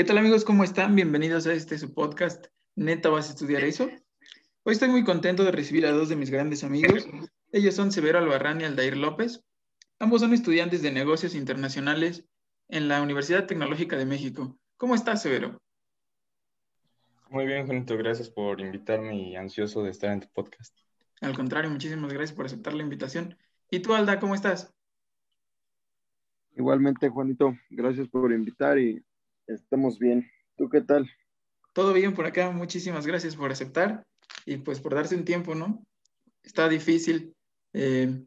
¿Qué 0.00 0.04
tal 0.04 0.16
amigos? 0.16 0.46
¿Cómo 0.46 0.64
están? 0.64 0.96
Bienvenidos 0.96 1.46
a 1.46 1.52
este 1.52 1.76
su 1.76 1.92
podcast. 1.92 2.46
¿Neta 2.74 3.10
vas 3.10 3.28
a 3.28 3.32
estudiar 3.32 3.62
eso? 3.64 3.90
Hoy 4.62 4.72
estoy 4.72 4.88
muy 4.88 5.04
contento 5.04 5.44
de 5.44 5.52
recibir 5.52 5.84
a 5.84 5.92
dos 5.92 6.08
de 6.08 6.16
mis 6.16 6.30
grandes 6.30 6.64
amigos. 6.64 7.06
Ellos 7.52 7.74
son 7.74 7.92
Severo 7.92 8.18
Albarrán 8.18 8.62
y 8.62 8.64
Aldair 8.64 8.96
López. 8.96 9.44
Ambos 9.98 10.22
son 10.22 10.32
estudiantes 10.32 10.80
de 10.80 10.90
negocios 10.90 11.34
internacionales 11.34 12.24
en 12.68 12.88
la 12.88 13.02
Universidad 13.02 13.44
Tecnológica 13.44 13.98
de 13.98 14.06
México. 14.06 14.58
¿Cómo 14.78 14.94
estás, 14.94 15.20
Severo? 15.20 15.60
Muy 17.28 17.44
bien, 17.44 17.66
Juanito. 17.66 17.94
Gracias 17.98 18.30
por 18.30 18.58
invitarme 18.62 19.14
y 19.14 19.36
ansioso 19.36 19.82
de 19.82 19.90
estar 19.90 20.12
en 20.12 20.20
tu 20.20 20.28
podcast. 20.32 20.74
Al 21.20 21.36
contrario, 21.36 21.70
muchísimas 21.70 22.10
gracias 22.10 22.34
por 22.34 22.46
aceptar 22.46 22.72
la 22.72 22.82
invitación. 22.82 23.36
¿Y 23.70 23.80
tú, 23.80 23.92
Alda, 23.92 24.18
cómo 24.18 24.34
estás? 24.34 24.72
Igualmente, 26.56 27.10
Juanito, 27.10 27.54
gracias 27.68 28.08
por 28.08 28.32
invitar 28.32 28.78
y 28.78 29.04
estamos 29.54 29.98
bien. 29.98 30.30
¿Tú 30.56 30.68
qué 30.68 30.80
tal? 30.80 31.10
Todo 31.72 31.92
bien 31.92 32.14
por 32.14 32.26
acá, 32.26 32.50
muchísimas 32.50 33.06
gracias 33.06 33.36
por 33.36 33.50
aceptar 33.50 34.04
y 34.46 34.58
pues 34.58 34.80
por 34.80 34.94
darse 34.94 35.14
un 35.14 35.24
tiempo, 35.24 35.54
¿no? 35.54 35.84
Está 36.42 36.68
difícil, 36.68 37.34
eh, 37.72 38.24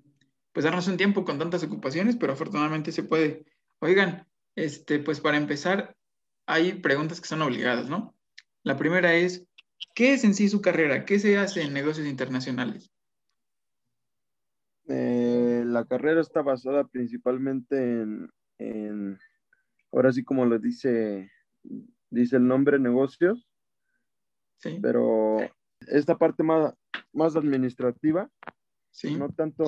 pues 0.51 0.63
darnos 0.63 0.87
un 0.87 0.97
tiempo 0.97 1.25
con 1.25 1.39
tantas 1.39 1.63
ocupaciones, 1.63 2.15
pero 2.15 2.33
afortunadamente 2.33 2.91
se 2.91 3.03
puede. 3.03 3.45
Oigan, 3.79 4.27
este, 4.55 4.99
pues 4.99 5.19
para 5.19 5.37
empezar, 5.37 5.95
hay 6.45 6.73
preguntas 6.73 7.19
que 7.19 7.27
son 7.27 7.41
obligadas, 7.41 7.89
¿no? 7.89 8.15
La 8.63 8.77
primera 8.77 9.13
es, 9.13 9.45
¿qué 9.93 10.13
es 10.13 10.23
en 10.23 10.33
sí 10.33 10.47
su 10.47 10.61
carrera? 10.61 11.05
¿Qué 11.05 11.19
se 11.19 11.37
hace 11.37 11.63
en 11.63 11.73
negocios 11.73 12.07
internacionales? 12.07 12.91
Eh, 14.87 15.63
la 15.65 15.85
carrera 15.85 16.21
está 16.21 16.41
basada 16.41 16.85
principalmente 16.85 18.03
en, 18.57 19.19
ahora 19.93 20.11
sí 20.11 20.23
como 20.23 20.45
lo 20.45 20.59
dice, 20.59 21.31
dice 22.09 22.35
el 22.37 22.47
nombre, 22.47 22.79
negocios. 22.79 23.47
Sí. 24.57 24.79
Pero 24.81 25.37
esta 25.87 26.17
parte 26.17 26.43
más, 26.43 26.73
más 27.13 27.35
administrativa, 27.35 28.29
sí. 28.91 29.15
no 29.15 29.29
tanto, 29.29 29.65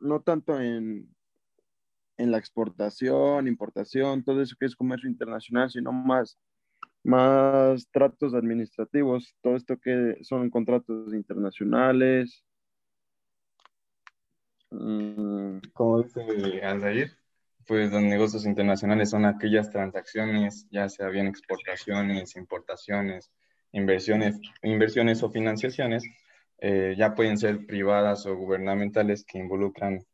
no 0.00 0.20
tanto 0.22 0.60
en, 0.60 1.08
en 2.16 2.30
la 2.30 2.38
exportación, 2.38 3.48
importación, 3.48 4.24
todo 4.24 4.40
eso 4.40 4.56
que 4.58 4.66
es 4.66 4.76
comercio 4.76 5.08
internacional, 5.08 5.70
sino 5.70 5.92
más, 5.92 6.38
más 7.02 7.88
tratos 7.90 8.34
administrativos, 8.34 9.34
todo 9.42 9.56
esto 9.56 9.78
que 9.78 10.18
son 10.22 10.50
contratos 10.50 11.12
internacionales, 11.12 12.44
Mm, 14.74 15.58
como 15.72 16.02
dice 16.02 16.20
Aldair, 16.62 17.16
pues 17.66 17.90
los 17.90 18.02
negocios 18.02 18.46
internacionales 18.46 19.10
son 19.10 19.24
aquellas 19.24 19.70
transacciones, 19.70 20.66
ya 20.70 20.88
sea 20.88 21.08
bien 21.08 21.26
exportaciones, 21.26 22.36
importaciones, 22.36 23.30
inversiones, 23.72 24.40
inversiones 24.62 25.22
o 25.22 25.30
financiaciones, 25.30 26.04
eh, 26.58 26.94
ya 26.96 27.14
pueden 27.14 27.38
ser 27.38 27.66
privadas 27.66 28.26
o 28.26 28.36
gubernamentales 28.36 29.24
que 29.24 29.38
involucran, 29.38 30.04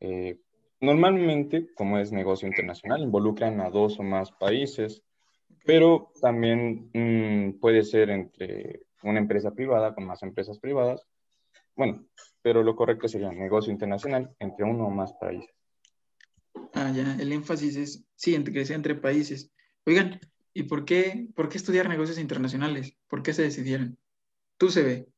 eh, 0.00 0.38
normalmente, 0.80 1.68
como 1.74 1.98
es 1.98 2.12
negocio 2.12 2.46
internacional, 2.46 3.02
involucran 3.02 3.60
a 3.60 3.70
dos 3.70 3.98
o 3.98 4.02
más 4.02 4.30
países, 4.32 5.02
pero 5.64 6.12
también 6.20 6.90
mm, 6.94 7.58
puede 7.60 7.82
ser 7.82 8.10
entre 8.10 8.82
una 9.02 9.18
empresa 9.18 9.50
privada 9.52 9.94
con 9.94 10.04
más 10.04 10.22
empresas 10.22 10.58
privadas. 10.58 11.06
Bueno, 11.76 12.06
pero 12.42 12.62
lo 12.62 12.74
correcto 12.74 13.08
sería 13.08 13.30
negocio 13.30 13.72
internacional 13.72 14.34
entre 14.38 14.64
uno 14.64 14.86
o 14.86 14.90
más 14.90 15.12
países. 15.14 15.57
Ah, 16.74 16.92
ya, 16.94 17.16
el 17.18 17.32
énfasis 17.32 17.76
es, 17.76 18.04
sí, 18.14 18.34
entre, 18.34 18.52
que 18.52 18.64
sea 18.64 18.76
entre 18.76 18.94
países. 18.94 19.50
Oigan, 19.86 20.20
¿y 20.52 20.64
por 20.64 20.84
qué, 20.84 21.28
por 21.34 21.48
qué 21.48 21.58
estudiar 21.58 21.88
negocios 21.88 22.18
internacionales? 22.18 22.96
¿Por 23.08 23.22
qué 23.22 23.32
se 23.32 23.42
decidieron? 23.42 23.98
Tú 24.56 24.70
se 24.70 24.82
ve. 24.82 25.08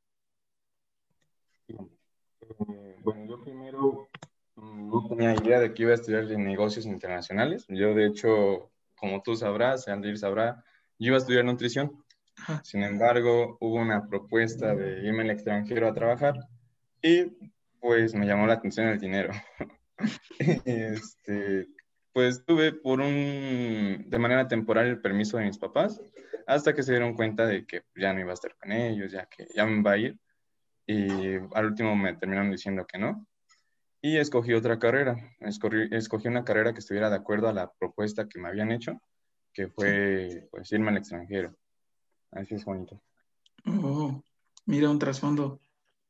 Eh, 1.68 2.96
bueno, 3.02 3.26
yo 3.26 3.42
primero 3.42 4.08
mm, 4.56 4.88
no 4.88 5.08
tenía 5.08 5.34
idea 5.34 5.60
de 5.60 5.72
que 5.72 5.82
iba 5.82 5.92
a 5.92 5.94
estudiar 5.94 6.24
negocios 6.38 6.86
internacionales. 6.86 7.66
Yo, 7.68 7.94
de 7.94 8.06
hecho, 8.06 8.70
como 8.94 9.22
tú 9.22 9.34
sabrás, 9.34 9.88
Andrés 9.88 10.20
sabrá, 10.20 10.64
yo 10.98 11.08
iba 11.08 11.16
a 11.16 11.20
estudiar 11.20 11.44
nutrición. 11.44 12.04
Sin 12.62 12.82
embargo, 12.82 13.58
hubo 13.60 13.76
una 13.76 14.06
propuesta 14.08 14.74
de 14.74 15.06
irme 15.06 15.22
al 15.22 15.30
extranjero 15.30 15.88
a 15.88 15.94
trabajar 15.94 16.34
y 17.02 17.24
pues 17.80 18.14
me 18.14 18.26
llamó 18.26 18.46
la 18.46 18.54
atención 18.54 18.88
el 18.88 18.98
dinero. 18.98 19.32
este, 20.64 21.68
pues 22.12 22.44
tuve 22.44 22.72
por 22.72 23.00
un, 23.00 24.04
de 24.06 24.18
manera 24.18 24.48
temporal 24.48 24.86
el 24.86 25.00
permiso 25.00 25.36
de 25.36 25.44
mis 25.44 25.58
papás, 25.58 26.00
hasta 26.46 26.74
que 26.74 26.82
se 26.82 26.92
dieron 26.92 27.14
cuenta 27.14 27.46
de 27.46 27.66
que 27.66 27.82
ya 27.94 28.12
no 28.12 28.20
iba 28.20 28.30
a 28.30 28.34
estar 28.34 28.56
con 28.56 28.72
ellos, 28.72 29.12
ya 29.12 29.26
que 29.26 29.46
ya 29.54 29.66
me 29.66 29.80
iba 29.80 29.92
a 29.92 29.98
ir. 29.98 30.18
Y 30.86 31.36
al 31.54 31.66
último 31.66 31.94
me 31.94 32.14
terminaron 32.14 32.50
diciendo 32.50 32.86
que 32.86 32.98
no. 32.98 33.26
Y 34.02 34.16
escogí 34.16 34.54
otra 34.54 34.78
carrera. 34.78 35.16
Escogí, 35.40 35.88
escogí 35.92 36.26
una 36.26 36.44
carrera 36.44 36.72
que 36.72 36.80
estuviera 36.80 37.10
de 37.10 37.16
acuerdo 37.16 37.48
a 37.48 37.52
la 37.52 37.70
propuesta 37.72 38.28
que 38.28 38.40
me 38.40 38.48
habían 38.48 38.72
hecho, 38.72 39.00
que 39.52 39.68
fue 39.68 40.48
pues 40.50 40.72
irme 40.72 40.90
al 40.90 40.96
extranjero. 40.96 41.54
Así 42.32 42.54
es 42.54 42.64
bonito. 42.64 43.00
Oh, 43.66 44.22
mira 44.66 44.90
un 44.90 44.98
trasfondo 44.98 45.60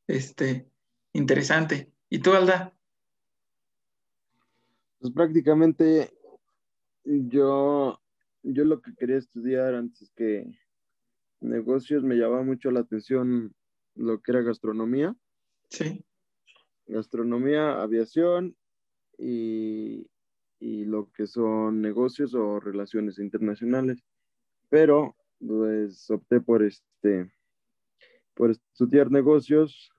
este, 0.07 0.71
Interesante. 1.13 1.93
¿Y 2.09 2.21
tú, 2.21 2.35
Alda? 2.35 2.73
Pues 5.01 5.15
prácticamente 5.15 6.13
yo, 7.05 7.99
yo 8.43 8.65
lo 8.65 8.83
que 8.83 8.95
quería 8.95 9.17
estudiar 9.17 9.75
antes 9.75 10.13
que 10.15 10.47
negocios 11.41 12.05
me 12.05 12.17
llamaba 12.17 12.43
mucho 12.43 12.71
la 12.71 12.81
atención 12.81 13.55
lo 13.95 14.21
que 14.21 14.33
era 14.33 14.43
gastronomía. 14.43 15.17
Sí. 15.71 16.05
Gastronomía, 16.87 17.81
aviación 17.81 18.57
y, 19.17 20.07
y 20.59 20.85
lo 20.85 21.11
que 21.13 21.27
son 21.27 21.81
negocios 21.81 22.35
o 22.35 22.61
relaciones 22.61 23.19
internacionales. 23.19 24.05
Pero 24.69 25.17
pues 25.39 26.11
opté 26.11 26.41
por 26.43 26.63
este 26.63 27.33
por 28.35 28.51
estudiar 28.51 29.11
negocios 29.11 29.91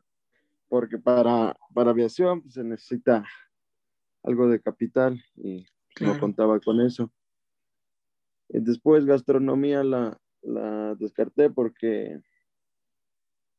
porque 0.68 0.98
para, 0.98 1.58
para 1.74 1.92
aviación 1.92 2.42
pues, 2.42 2.54
se 2.54 2.64
necesita 2.64 3.26
algo 4.24 4.48
de 4.48 4.62
capital 4.62 5.24
y 5.36 5.66
no 6.00 6.20
contaba 6.20 6.60
con 6.60 6.82
eso. 6.82 7.12
Y 8.50 8.60
después 8.60 9.06
gastronomía 9.06 9.84
la, 9.84 10.20
la 10.42 10.96
descarté 10.96 11.50
porque 11.50 12.22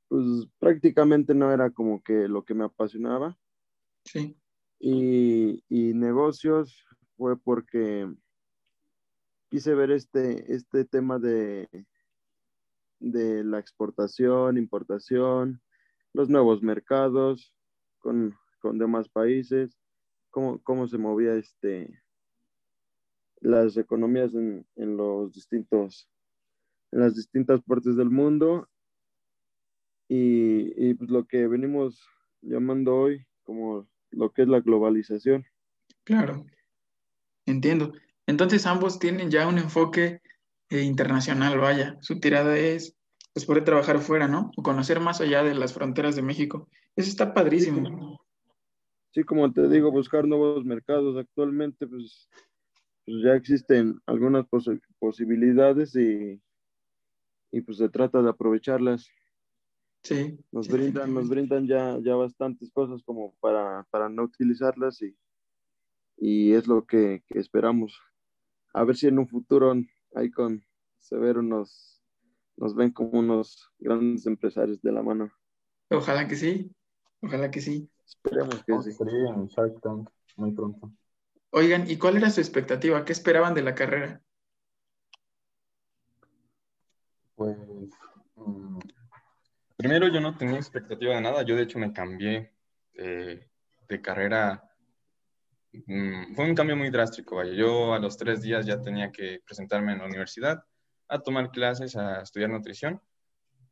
pues 0.09 0.47
prácticamente 0.59 1.35
no 1.35 1.53
era 1.53 1.71
como 1.71 2.03
que 2.03 2.29
lo 2.29 2.45
que 2.45 2.55
me 2.55 2.65
apasionaba. 2.65 3.39
Sí. 4.05 4.37
Y, 4.79 5.65
y 5.69 5.95
negocios 5.95 6.85
fue 7.17 7.39
porque 7.39 8.13
quise 9.49 9.75
ver 9.75 9.91
este, 9.91 10.53
este 10.55 10.85
tema 10.85 11.19
de, 11.19 11.69
de 13.03 13.45
la 13.45 13.59
exportación, 13.59 14.57
importación, 14.57 15.61
los 16.13 16.29
nuevos 16.29 16.63
mercados 16.63 17.55
con, 17.99 18.37
demás 18.75 19.09
países, 19.09 19.77
cómo, 20.33 20.61
cómo, 20.65 20.89
se 20.89 20.99
movía 20.99 21.35
este, 21.35 22.03
las 23.41 23.77
economías 23.77 24.35
en, 24.35 24.67
los 24.97 25.33
distintos, 25.33 26.09
en 26.91 27.01
las 27.01 27.15
distintas 27.15 27.63
partes 27.63 27.95
del 27.95 28.11
mundo 28.11 28.69
y, 30.09 30.73
y 30.77 30.95
pues 30.95 31.09
lo 31.09 31.25
que 31.27 31.47
venimos 31.47 32.05
llamando 32.41 32.97
hoy 32.97 33.25
como 33.45 33.87
lo 34.11 34.33
que 34.33 34.43
es 34.43 34.49
la 34.49 34.61
globalización. 34.61 35.47
Claro, 36.05 36.45
entiendo. 37.47 37.93
Entonces 38.27 38.67
ambos 38.67 38.99
tienen 38.99 39.31
ya 39.31 39.47
un 39.47 39.59
enfoque 39.59 40.21
eh, 40.71 40.83
internacional, 40.83 41.59
vaya. 41.59 41.97
Su 42.01 42.19
tirada 42.19 42.57
es 42.57 42.97
pues 43.33 43.47
poder 43.47 43.65
trabajar 43.65 43.99
fuera, 43.99 44.29
¿no? 44.29 44.51
O 44.57 44.63
conocer 44.63 45.01
más 45.01 45.21
allá 45.21 45.43
de 45.43 45.55
las 45.55 45.73
fronteras 45.73 46.17
de 46.17 46.23
México. 46.23 46.69
Eso 46.97 47.09
está 47.09 47.33
padrísimo. 47.33 48.21
Sí, 49.13 49.25
como 49.25 49.53
te 49.53 49.69
digo, 49.69 49.91
buscar 49.91 50.27
nuevos 50.27 50.65
mercados. 50.65 51.17
Actualmente, 51.17 51.87
pues, 51.87 52.29
pues 53.05 53.23
ya 53.23 53.35
existen 53.35 54.01
algunas 54.07 54.47
posibilidades 54.99 55.95
y, 55.95 56.41
y, 57.53 57.61
pues 57.61 57.79
se 57.79 57.89
trata 57.89 58.23
de 58.23 58.31
aprovecharlas. 58.31 59.09
Sí. 60.03 60.39
Nos 60.51 60.67
brindan, 60.69 61.15
nos 61.15 61.29
brindan 61.29 61.67
ya, 61.67 61.99
ya 62.03 62.17
bastantes 62.17 62.71
cosas 62.73 63.03
como 63.05 63.35
para, 63.41 63.87
para 63.91 64.09
no 64.09 64.25
utilizarlas 64.25 65.01
y, 65.03 65.17
y 66.17 66.55
es 66.55 66.67
lo 66.67 66.85
que, 66.85 67.23
que 67.27 67.39
esperamos. 67.39 67.97
A 68.75 68.83
ver 68.85 68.97
si 68.97 69.07
en 69.07 69.19
un 69.19 69.29
futuro 69.29 69.75
ahí 70.15 70.31
con 70.31 70.65
Severo 70.99 71.43
nos 71.43 71.93
nos 72.57 72.75
ven 72.75 72.91
como 72.91 73.19
unos 73.19 73.71
grandes 73.79 74.27
empresarios 74.27 74.81
de 74.83 74.93
la 74.93 75.03
mano. 75.03 75.33
Ojalá 75.91 76.29
que 76.29 76.37
sí, 76.37 76.71
ojalá 77.21 77.51
que 77.51 77.61
sí. 77.61 77.89
Esperemos 78.25 78.63
que 78.65 78.83
sí. 78.83 78.97
en 79.29 79.47
Shark 79.49 79.81
Tank 79.81 80.09
muy 80.37 80.53
pronto. 80.53 80.93
Oigan, 81.51 81.91
¿y 81.91 81.97
cuál 81.99 82.17
era 82.17 82.31
su 82.31 82.41
expectativa? 82.41 83.05
¿Qué 83.05 83.13
esperaban 83.13 83.55
de 83.55 83.63
la 83.63 83.75
carrera? 83.75 84.23
Pues, 87.35 87.57
mm, 88.37 88.79
primero 89.77 90.09
yo 90.09 90.21
no 90.21 90.37
tenía 90.37 90.57
expectativa 90.57 91.15
de 91.15 91.21
nada, 91.21 91.43
yo 91.43 91.57
de 91.57 91.63
hecho 91.63 91.79
me 91.79 91.93
cambié 91.93 92.53
de, 92.95 93.49
carrera, 94.03 94.71
mm, 95.73 96.35
fue 96.35 96.45
un 96.47 96.55
cambio 96.55 96.77
muy 96.77 96.89
drástico, 96.89 97.37
vaya. 97.37 97.53
Yo 97.53 97.93
a 97.93 97.99
los 97.99 98.17
tres 98.17 98.41
días 98.41 98.65
ya 98.65 98.81
tenía 98.81 99.13
que 99.13 99.41
presentarme 99.45 99.93
en 99.93 99.99
la 99.99 100.07
universidad 100.07 100.65
a 101.09 101.19
tomar 101.19 101.51
clases, 101.51 101.97
a 101.97 102.23
estudiar 102.23 102.49
nutrición. 102.49 103.03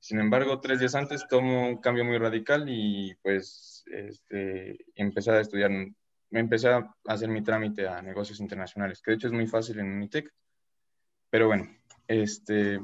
Sin 0.00 0.18
embargo, 0.18 0.60
tres 0.60 0.80
días 0.80 0.94
antes 0.94 1.28
tomo 1.28 1.68
un 1.68 1.76
cambio 1.76 2.04
muy 2.06 2.16
radical 2.16 2.64
y 2.68 3.14
pues 3.22 3.84
este, 3.86 4.78
empecé 4.94 5.30
a 5.30 5.40
estudiar, 5.40 5.70
me 5.70 6.40
empecé 6.40 6.70
a 6.70 6.94
hacer 7.06 7.28
mi 7.28 7.42
trámite 7.42 7.86
a 7.86 8.00
negocios 8.00 8.40
internacionales, 8.40 9.02
que 9.02 9.10
de 9.10 9.16
hecho 9.16 9.26
es 9.26 9.34
muy 9.34 9.46
fácil 9.46 9.78
en 9.78 9.92
Unitec. 9.92 10.32
Pero 11.28 11.48
bueno, 11.48 11.68
este, 12.08 12.80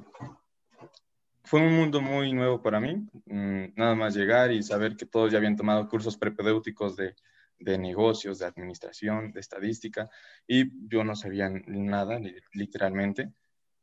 fue 1.43 1.61
un 1.61 1.75
mundo 1.75 2.03
muy 2.03 2.33
nuevo 2.35 2.63
para 2.63 2.81
mí, 2.81 3.09
mm, 3.25 3.75
nada 3.77 3.95
más 3.95 4.15
llegar 4.15 4.53
y 4.53 4.63
saber 4.63 4.95
que 4.95 5.07
todos 5.07 5.33
ya 5.33 5.39
habían 5.39 5.57
tomado 5.57 5.89
cursos 5.89 6.19
prepedéuticos 6.19 6.97
de, 6.97 7.17
de 7.59 7.79
negocios, 7.79 8.39
de 8.39 8.47
administración, 8.47 9.33
de 9.33 9.41
estadística, 9.41 10.11
y 10.47 10.71
yo 10.89 11.03
no 11.03 11.17
sabía 11.17 11.49
nada, 11.49 12.21
literalmente, 12.53 13.33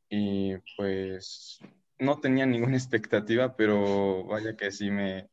y 0.08 0.54
pues 0.76 1.60
no 2.04 2.20
tenía 2.20 2.46
ninguna 2.46 2.76
expectativa, 2.76 3.56
pero 3.56 4.24
vaya 4.24 4.56
que 4.56 4.70
sí 4.70 4.90
me, 4.90 5.28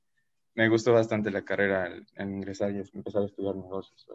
me 0.56 0.69
gustó 0.69 0.94
bastante 0.94 1.31
la 1.31 1.44
carrera 1.44 1.85
al, 2.15 2.31
ingresar 2.31 2.71
y 2.71 2.79
empezar 2.94 3.23
a 3.23 3.25
estudiar 3.25 3.56
negocios. 3.56 4.07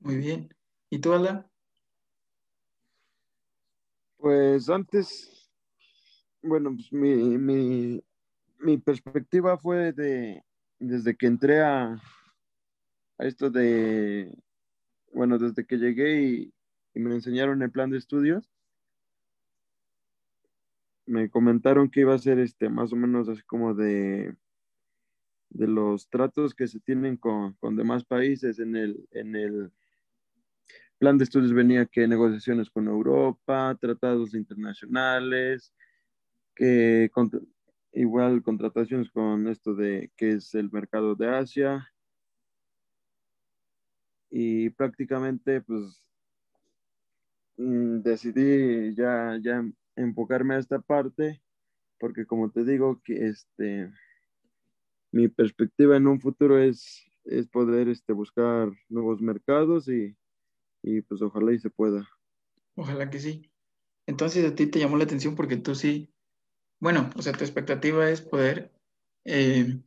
Muy 0.00 0.16
bien. 0.16 0.48
¿Y 0.90 0.98
tú, 0.98 1.12
Alda? 1.12 1.48
Pues 4.16 4.68
antes, 4.68 5.50
bueno, 6.42 6.74
pues 6.74 6.92
mi, 6.92 8.02
mi, 8.58 8.78
perspectiva 8.78 9.58
fue 9.58 9.92
de, 9.92 10.44
desde 10.78 11.16
que 11.16 11.26
entré 11.26 11.60
a, 11.60 12.00
a 13.18 13.24
esto 13.24 13.50
de, 13.50 14.32
bueno, 15.12 15.38
desde 15.38 15.66
que 15.66 15.76
llegué 15.76 16.22
y, 16.22 16.54
y 16.94 17.00
me 17.00 17.14
enseñaron 17.14 17.62
el 17.62 17.72
plan 17.72 17.90
de 17.90 17.98
estudios, 17.98 18.48
me 21.12 21.28
comentaron 21.30 21.90
que 21.90 22.00
iba 22.00 22.14
a 22.14 22.18
ser 22.18 22.38
este 22.38 22.68
más 22.70 22.92
o 22.92 22.96
menos 22.96 23.28
así 23.28 23.42
como 23.42 23.74
de 23.74 24.34
de 25.50 25.66
los 25.66 26.08
tratos 26.08 26.54
que 26.54 26.66
se 26.66 26.80
tienen 26.80 27.16
con, 27.16 27.52
con 27.54 27.76
demás 27.76 28.04
países 28.04 28.58
en 28.58 28.74
el, 28.74 29.06
en 29.10 29.36
el 29.36 29.72
plan 30.98 31.18
de 31.18 31.24
estudios 31.24 31.52
venía 31.52 31.84
que 31.84 32.08
negociaciones 32.08 32.70
con 32.70 32.88
Europa, 32.88 33.76
tratados 33.80 34.34
internacionales, 34.34 35.74
que 36.54 37.10
igual 37.92 38.42
contrataciones 38.42 39.10
con 39.10 39.46
esto 39.46 39.74
de 39.74 40.10
que 40.16 40.32
es 40.32 40.54
el 40.54 40.70
mercado 40.70 41.14
de 41.14 41.28
Asia. 41.28 41.86
Y 44.30 44.70
prácticamente 44.70 45.60
pues 45.60 46.06
mm, 47.58 48.00
decidí 48.00 48.94
ya, 48.94 49.38
ya 49.42 49.62
enfocarme 49.96 50.54
a 50.54 50.58
esta 50.58 50.80
parte 50.80 51.42
porque 51.98 52.26
como 52.26 52.50
te 52.50 52.64
digo 52.64 53.00
que 53.04 53.28
este 53.28 53.92
mi 55.12 55.28
perspectiva 55.28 55.96
en 55.96 56.06
un 56.06 56.20
futuro 56.20 56.58
es, 56.58 57.06
es 57.24 57.46
poder 57.46 57.88
este, 57.88 58.12
buscar 58.12 58.72
nuevos 58.88 59.20
mercados 59.20 59.88
y, 59.88 60.16
y 60.82 61.02
pues 61.02 61.22
ojalá 61.22 61.52
y 61.52 61.58
se 61.58 61.70
pueda. 61.70 62.08
Ojalá 62.74 63.10
que 63.10 63.20
sí. 63.20 63.52
Entonces 64.06 64.50
a 64.50 64.54
ti 64.54 64.66
te 64.66 64.80
llamó 64.80 64.96
la 64.96 65.04
atención 65.04 65.36
porque 65.36 65.58
tú 65.58 65.74
sí, 65.74 66.12
bueno, 66.80 67.10
o 67.14 67.22
sea, 67.22 67.32
tu 67.32 67.44
expectativa 67.44 68.10
es 68.10 68.22
poder, 68.22 68.72
eh, 69.24 69.78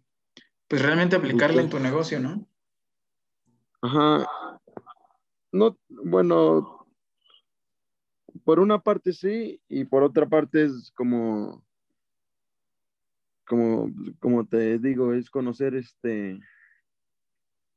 pues 0.69 0.81
realmente 0.81 1.17
aplicarla 1.17 1.61
en 1.61 1.69
tu 1.69 1.79
negocio, 1.79 2.19
¿no? 2.19 2.47
Ajá. 3.81 4.25
No, 5.51 5.77
bueno, 5.89 6.74
por 8.43 8.59
una 8.59 8.79
parte 8.79 9.13
sí 9.13 9.61
y 9.67 9.85
por 9.85 10.03
otra 10.03 10.27
parte 10.27 10.65
es 10.65 10.91
como 10.95 11.63
como, 13.45 13.91
como 14.19 14.45
te 14.45 14.79
digo, 14.79 15.13
es 15.13 15.29
conocer 15.29 15.75
este, 15.75 16.39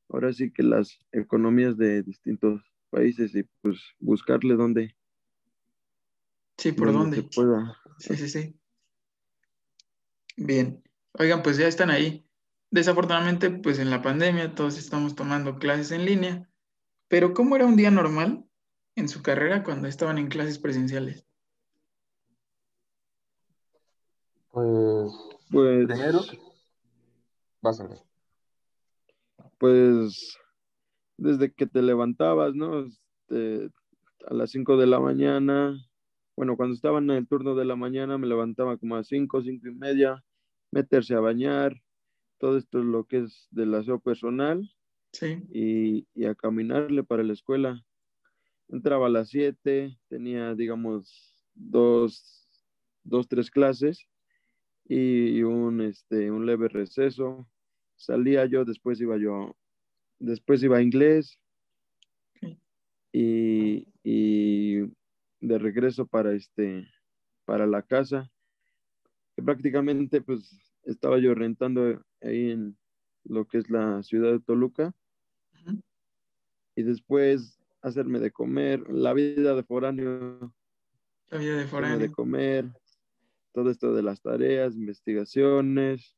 ahora 0.09 0.33
sí 0.33 0.51
que 0.51 0.63
las 0.63 0.99
economías 1.13 1.77
de 1.77 2.03
distintos 2.03 2.63
países 2.91 3.35
y 3.35 3.45
pues 3.61 3.79
buscarle 3.99 4.55
dónde. 4.55 4.97
Sí, 6.57 6.73
por 6.73 6.93
dónde. 6.93 7.29
Sí, 7.99 8.17
sí, 8.17 8.29
sí. 8.29 8.59
Bien. 10.37 10.83
Oigan, 11.13 11.43
pues 11.43 11.57
ya 11.57 11.69
están 11.69 11.91
ahí. 11.91 12.25
Desafortunadamente, 12.71 13.51
pues 13.51 13.79
en 13.79 13.91
la 13.91 14.03
pandemia 14.03 14.55
todos 14.55 14.79
estamos 14.79 15.15
tomando 15.15 15.59
clases 15.59 15.93
en 15.93 16.05
línea, 16.05 16.51
pero 17.09 17.33
¿cómo 17.33 17.57
era 17.57 17.67
un 17.67 17.77
día 17.77 17.91
normal 17.91 18.48
en 18.99 19.09
su 19.09 19.23
carrera 19.23 19.63
cuando 19.63 19.89
estaban 19.89 20.19
en 20.19 20.29
clases 20.29 20.59
presenciales? 20.59 21.25
Pues 24.51 25.29
pues. 25.51 25.87
Primero, 25.87 26.21
vas 27.63 27.81
a 27.81 27.87
ver. 27.87 27.99
Pues 29.59 30.37
desde 31.17 31.53
que 31.53 31.67
te 31.67 31.83
levantabas, 31.83 32.55
¿no? 32.55 32.87
Este, 32.87 33.71
a 34.27 34.35
las 34.35 34.51
5 34.51 34.77
de 34.77 34.87
la 34.87 35.01
mañana, 35.01 35.77
bueno, 36.37 36.57
cuando 36.57 36.75
estaba 36.75 36.99
en 36.99 37.11
el 37.11 37.27
turno 37.27 37.55
de 37.55 37.65
la 37.65 37.77
mañana 37.77 38.19
me 38.19 38.27
levantaba 38.27 38.77
como 38.77 38.97
a 38.97 39.05
5, 39.05 39.43
5 39.43 39.69
y 39.69 39.75
media, 39.75 40.23
meterse 40.71 41.15
a 41.15 41.21
bañar, 41.21 41.81
todo 42.39 42.57
esto 42.57 42.79
es 42.79 42.85
lo 42.85 43.05
que 43.05 43.25
es 43.25 43.49
del 43.51 43.75
aseo 43.75 43.99
personal 43.99 44.71
sí. 45.13 45.43
y, 45.51 46.07
y, 46.15 46.27
a 46.27 46.35
caminarle 46.35 47.03
para 47.03 47.25
la 47.25 47.33
escuela. 47.33 47.83
Entraba 48.69 49.07
a 49.07 49.11
las 49.11 49.31
7, 49.31 49.99
tenía, 50.09 50.55
digamos, 50.55 51.35
dos, 51.55 52.47
dos, 53.03 53.27
tres 53.27 53.51
clases 53.51 54.07
y 54.85 55.43
un, 55.43 55.81
este, 55.81 56.31
un 56.31 56.47
leve 56.47 56.69
receso. 56.69 57.49
Salía 57.97 58.47
yo, 58.47 58.65
después 58.65 59.01
iba 59.01 59.17
yo, 59.17 59.57
después 60.19 60.63
iba 60.63 60.79
a 60.79 60.83
inglés 60.83 61.39
y, 63.13 63.89
y, 64.03 64.81
de 65.41 65.59
regreso 65.59 66.07
para, 66.07 66.33
este, 66.33 66.89
para 67.45 67.67
la 67.67 67.83
casa. 67.83 68.31
Que 69.35 69.43
prácticamente 69.43 70.21
pues 70.21 70.59
estaba 70.85 71.19
yo 71.19 71.35
rentando 71.35 72.03
ahí 72.21 72.51
en 72.51 72.77
lo 73.25 73.47
que 73.47 73.59
es 73.59 73.71
la 73.71 74.03
ciudad 74.03 74.33
de 74.33 74.41
Toluca. 74.41 74.95
Y 76.77 76.83
después 76.83 77.58
hacerme 77.83 78.19
de 78.19 78.31
comer, 78.31 78.89
la 78.89 79.13
vida 79.13 79.55
de 79.55 79.63
foráneo. 79.63 80.53
La 81.31 81.39
vida 81.39 81.57
de 81.57 81.67
foráneo. 81.67 81.99
De 81.99 82.11
comer, 82.11 82.67
todo 83.53 83.71
esto 83.71 83.95
de 83.95 84.03
las 84.03 84.21
tareas, 84.21 84.75
investigaciones, 84.75 86.17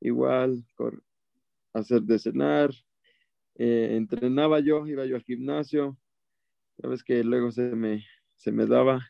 igual, 0.00 0.64
hacer 1.72 2.02
de 2.02 2.18
cenar, 2.18 2.70
eh, 3.54 3.90
entrenaba 3.92 4.60
yo, 4.60 4.86
iba 4.86 5.04
yo 5.04 5.16
al 5.16 5.22
gimnasio, 5.22 5.98
sabes 6.80 7.02
que 7.04 7.22
luego 7.22 7.50
se 7.50 7.62
me, 7.62 8.04
se 8.36 8.52
me 8.52 8.66
daba. 8.66 9.06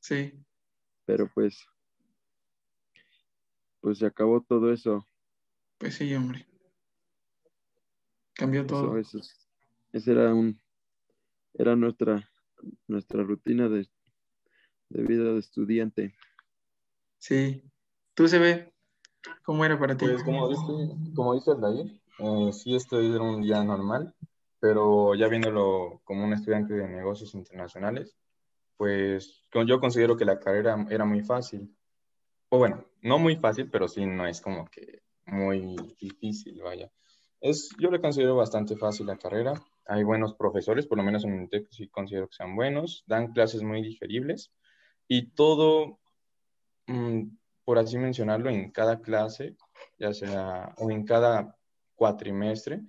Sí. 0.00 0.32
Pero 1.04 1.30
pues, 1.34 1.66
pues 3.80 3.98
se 3.98 4.06
acabó 4.06 4.40
todo 4.40 4.72
eso. 4.72 5.06
Pues 5.78 5.96
sí, 5.96 6.14
hombre. 6.14 6.46
Cambió 8.34 8.64
todo. 8.64 8.96
Eso, 8.96 9.18
esa 9.92 10.12
era 10.12 10.32
un, 10.32 10.61
era 11.54 11.76
nuestra, 11.76 12.28
nuestra 12.86 13.22
rutina 13.22 13.68
de, 13.68 13.88
de 14.88 15.02
vida 15.02 15.32
de 15.32 15.38
estudiante. 15.38 16.14
Sí. 17.18 17.62
¿Tú 18.14 18.28
se 18.28 18.38
ve 18.38 18.72
cómo 19.42 19.64
era 19.64 19.78
para 19.78 19.96
ti? 19.96 20.04
Pues 20.04 20.22
como 20.22 20.48
dice, 20.48 20.62
como 21.14 21.34
dice 21.34 21.52
el 21.52 21.60
David, 21.60 21.92
eh, 22.18 22.52
sí 22.52 22.74
estoy 22.74 23.12
era 23.12 23.22
un 23.22 23.42
día 23.42 23.62
normal, 23.64 24.14
pero 24.60 25.14
ya 25.14 25.28
viéndolo 25.28 26.00
como 26.04 26.24
un 26.24 26.32
estudiante 26.32 26.74
de 26.74 26.88
negocios 26.88 27.34
internacionales, 27.34 28.16
pues 28.76 29.44
yo 29.66 29.80
considero 29.80 30.16
que 30.16 30.24
la 30.24 30.40
carrera 30.40 30.86
era 30.90 31.04
muy 31.04 31.22
fácil. 31.22 31.74
O 32.48 32.58
bueno, 32.58 32.84
no 33.00 33.18
muy 33.18 33.36
fácil, 33.36 33.70
pero 33.70 33.88
sí 33.88 34.04
no 34.04 34.26
es 34.26 34.40
como 34.40 34.66
que 34.66 35.02
muy 35.26 35.76
difícil, 35.98 36.60
vaya. 36.62 36.90
Es, 37.40 37.70
yo 37.78 37.90
le 37.90 38.00
considero 38.00 38.36
bastante 38.36 38.76
fácil 38.76 39.06
la 39.06 39.16
carrera. 39.16 39.54
Hay 39.86 40.04
buenos 40.04 40.34
profesores, 40.34 40.86
por 40.86 40.98
lo 40.98 41.04
menos 41.04 41.24
en 41.24 41.40
el 41.40 41.48
TEC 41.48 41.68
sí 41.70 41.88
considero 41.88 42.28
que 42.28 42.36
sean 42.36 42.56
buenos. 42.56 43.04
Dan 43.06 43.32
clases 43.32 43.62
muy 43.62 43.82
digeribles 43.82 44.52
y 45.08 45.30
todo 45.30 46.00
Mm, 46.86 47.36
por 47.64 47.78
así 47.78 47.96
mencionarlo, 47.98 48.50
en 48.50 48.70
cada 48.70 49.00
clase, 49.00 49.56
ya 49.98 50.12
sea, 50.12 50.74
o 50.78 50.90
en 50.90 51.04
cada 51.04 51.56
cuatrimestre, 51.94 52.82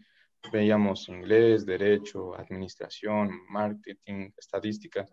veíamos 0.51 1.07
inglés, 1.09 1.65
derecho, 1.65 2.35
administración, 2.35 3.29
marketing, 3.50 4.31
estadística. 4.38 5.05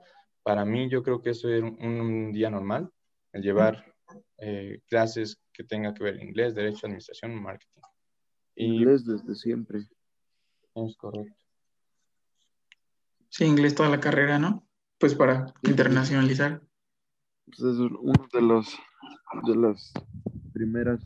Para 0.43 0.65
mí, 0.65 0.89
yo 0.89 1.03
creo 1.03 1.21
que 1.21 1.31
eso 1.31 1.49
es 1.49 1.63
un, 1.63 2.33
día 2.33 2.51
normal. 2.51 2.91
el 3.33 3.43
llevar 3.43 3.85
eh, 4.39 4.81
clases 4.89 5.41
que 5.53 5.65
tengan 5.65 5.95
que 5.95 6.05
ver 6.05 6.21
inglés, 6.21 6.55
derecho, 6.55 6.87
administración, 6.87 7.41
marketing. 7.41 7.83
inglés 8.57 9.05
desde 9.05 9.35
siempre. 9.35 9.81
Es 10.75 10.97
correcto. 10.97 11.40
Sí, 13.31 13.45
inglés 13.45 13.75
toda 13.75 13.89
la 13.89 14.01
carrera, 14.01 14.39
¿no? 14.39 14.67
Pues 14.99 15.15
para 15.15 15.55
internacionalizar. 15.63 16.61
Pues 17.47 17.61
es 17.61 17.79
uno 17.79 18.29
de 18.33 18.43
los 18.43 18.79
de 19.45 19.57
las 19.57 19.93
primeras 20.53 21.01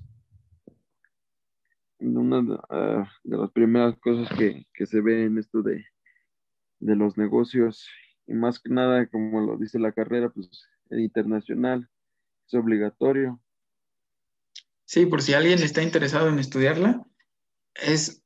una 1.99 2.43
de, 2.43 2.59
ah, 2.71 3.11
las 3.25 3.51
primeras 3.53 3.97
cosas 3.99 4.29
que, 4.37 4.67
se 4.87 5.01
ve 5.01 5.25
en 5.25 5.39
esto 5.39 5.63
de, 5.63 5.85
de 6.81 6.97
los 6.97 7.17
negocios 7.17 7.89
y 8.27 8.35
más 8.35 8.59
que 8.59 8.71
nada 8.71 9.07
como 9.07 9.41
lo 9.41 9.57
dice 9.57 9.79
la 9.79 9.93
carrera 9.93 10.31
pues 10.31 10.69
el 10.91 11.01
internacional 11.01 11.89
es 12.47 12.55
obligatorio 12.55 13.41
sí 14.85 15.07
por 15.07 15.23
si 15.23 15.35
alguien 15.35 15.63
está 15.63 15.83
interesado 15.83 16.29
en 16.29 16.39
estudiarla 16.39 17.07
es 17.75 18.24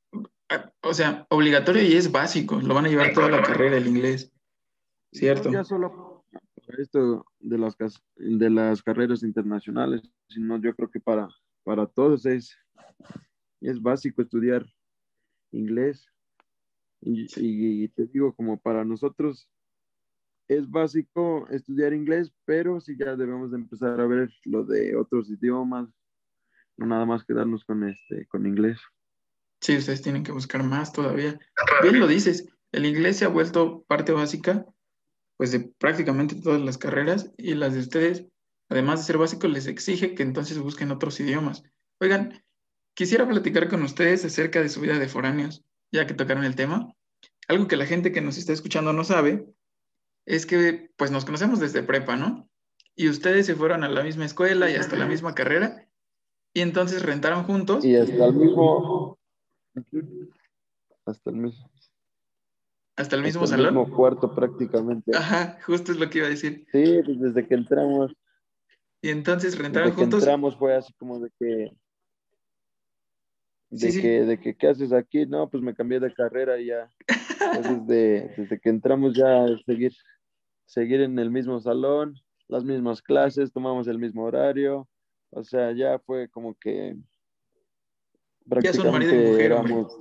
o 0.83 0.95
sea 0.95 1.27
obligatorio 1.31 1.83
y 1.83 1.95
es 1.95 2.11
básico 2.11 2.61
lo 2.61 2.75
van 2.75 2.87
a 2.87 2.89
llevar 2.89 3.13
toda 3.13 3.29
la 3.29 3.43
carrera 3.43 3.77
el 3.77 3.87
inglés 3.87 4.33
cierto 5.13 5.51
ya 5.51 5.65
solo 5.65 6.25
esto 6.79 7.25
de 7.39 7.59
las 7.59 7.77
de 8.17 8.51
las 8.51 8.83
carreras 8.83 9.23
internacionales 9.23 10.03
sino 10.29 10.61
yo 10.61 10.75
creo 10.75 10.91
que 10.91 11.01
para 11.01 11.29
para 11.65 11.87
todos 11.87 12.27
es 12.27 12.57
es 13.61 13.81
básico 13.81 14.23
estudiar 14.23 14.65
inglés. 15.53 16.07
Y, 17.01 17.89
te 17.89 18.07
digo, 18.07 18.35
como 18.35 18.59
para 18.59 18.85
nosotros 18.85 19.49
es 20.49 20.69
básico 20.69 21.47
estudiar 21.51 21.93
inglés, 21.93 22.33
pero 22.45 22.81
sí 22.81 22.97
ya 22.99 23.15
debemos 23.15 23.51
de 23.51 23.59
empezar 23.59 24.01
a 24.01 24.07
ver 24.07 24.31
lo 24.45 24.65
de 24.65 24.97
otros 24.97 25.31
idiomas, 25.31 25.89
no 26.77 26.87
nada 26.87 27.05
más 27.05 27.25
quedarnos 27.25 27.65
con 27.65 27.89
este, 27.89 28.27
con 28.27 28.47
inglés. 28.47 28.79
Sí, 29.61 29.77
ustedes 29.77 30.03
tienen 30.03 30.23
que 30.23 30.33
buscar 30.33 30.63
más 30.63 30.93
todavía. 30.93 31.39
Bien 31.83 31.99
lo 31.99 32.07
dices, 32.07 32.47
el 32.73 32.87
inglés 32.87 33.17
se 33.17 33.25
ha 33.25 33.29
vuelto 33.29 33.85
parte 33.89 34.13
básica, 34.13 34.65
pues 35.37 35.53
de 35.53 35.61
prácticamente 35.61 36.37
todas 36.37 36.61
las 36.61 36.79
carreras 36.79 37.33
y 37.37 37.55
las 37.55 37.75
de 37.75 37.81
ustedes, 37.81 38.27
además 38.69 39.01
de 39.01 39.07
ser 39.07 39.19
básico, 39.19 39.49
les 39.49 39.67
exige 39.67 40.15
que 40.15 40.23
entonces 40.23 40.59
busquen 40.59 40.91
otros 40.91 41.19
idiomas. 41.21 41.63
Oigan, 42.01 42.43
Quisiera 42.99 43.29
platicar 43.29 43.69
con 43.69 43.85
ustedes 43.85 44.25
acerca 44.25 44.61
de 44.61 44.69
su 44.69 44.81
vida 44.81 44.99
de 44.99 45.07
foráneos, 45.07 45.63
ya 45.93 46.09
que 46.09 46.15
tocaron 46.15 46.43
el 46.43 46.57
tema. 46.57 46.93
Algo 47.47 47.69
que 47.69 47.77
la 47.77 47.87
gente 47.87 48.11
que 48.11 48.21
nos 48.21 48.39
está 48.39 48.53
escuchando 48.53 48.93
no 48.93 49.05
sabe 49.05 49.47
es 50.27 50.47
que 50.47 50.91
pues 50.97 51.13
nos 51.13 51.25
conocemos 51.25 51.61
desde 51.61 51.85
prepa, 51.85 52.17
¿no? 52.17 52.51
Y 52.97 53.09
ustedes 53.09 53.47
se 53.47 53.55
fueron 53.55 53.85
a 53.85 53.89
la 53.89 54.03
misma 54.03 54.25
escuela 54.25 54.69
y 54.69 54.75
hasta 54.75 54.97
la 54.97 55.07
misma 55.07 55.37
carrera 55.37 55.89
y 56.53 56.61
entonces 56.61 57.05
rentaron 57.05 57.45
juntos. 57.45 57.85
Y 57.85 57.95
hasta 57.95 58.27
el 58.27 58.35
mismo 58.35 59.17
hasta 61.07 61.31
el 61.31 61.37
mismo 61.37 61.71
hasta 62.99 63.15
el 63.15 63.23
mismo 63.23 63.47
salón. 63.47 63.67
El 63.67 63.75
mismo 63.75 63.97
cuarto 63.97 64.35
prácticamente. 64.35 65.17
Ajá, 65.17 65.57
justo 65.65 65.93
es 65.93 66.01
lo 66.01 66.11
que 66.11 66.19
iba 66.19 66.27
a 66.27 66.31
decir. 66.31 66.67
Sí, 66.73 67.01
pues 67.05 67.21
desde 67.21 67.47
que 67.47 67.55
entramos. 67.55 68.13
Y 69.01 69.11
entonces 69.11 69.57
rentaron 69.57 69.91
desde 69.91 70.03
juntos. 70.03 70.19
Que 70.19 70.25
entramos 70.25 70.57
fue 70.57 70.75
así 70.75 70.93
como 70.95 71.21
de 71.21 71.31
que 71.39 71.71
de, 73.71 74.01
que, 74.01 74.25
de 74.25 74.41
que, 74.41 74.57
¿qué 74.57 74.69
haces 74.69 74.93
aquí? 74.93 75.27
No, 75.27 75.49
pues 75.49 75.63
me 75.63 75.75
cambié 75.75 76.01
de 76.01 76.13
carrera 76.13 76.59
y 76.59 76.67
ya. 76.67 76.91
desde, 77.63 78.35
desde 78.37 78.59
que 78.59 78.69
entramos 78.69 79.15
ya 79.15 79.47
seguir, 79.65 79.93
seguir 80.67 81.03
en 81.03 81.19
el 81.19 81.31
mismo 81.31 81.61
salón, 81.61 82.15
las 82.49 82.65
mismas 82.65 83.03
clases, 83.03 83.53
tomamos 83.53 83.87
el 83.87 83.99
mismo 83.99 84.25
horario. 84.25 84.89
O 85.31 85.45
sea, 85.45 85.73
ya 85.73 85.99
fue 86.01 86.29
como 86.31 86.55
que 86.55 86.97
ya 88.63 88.73
mujer, 88.73 89.41
éramos, 89.41 89.99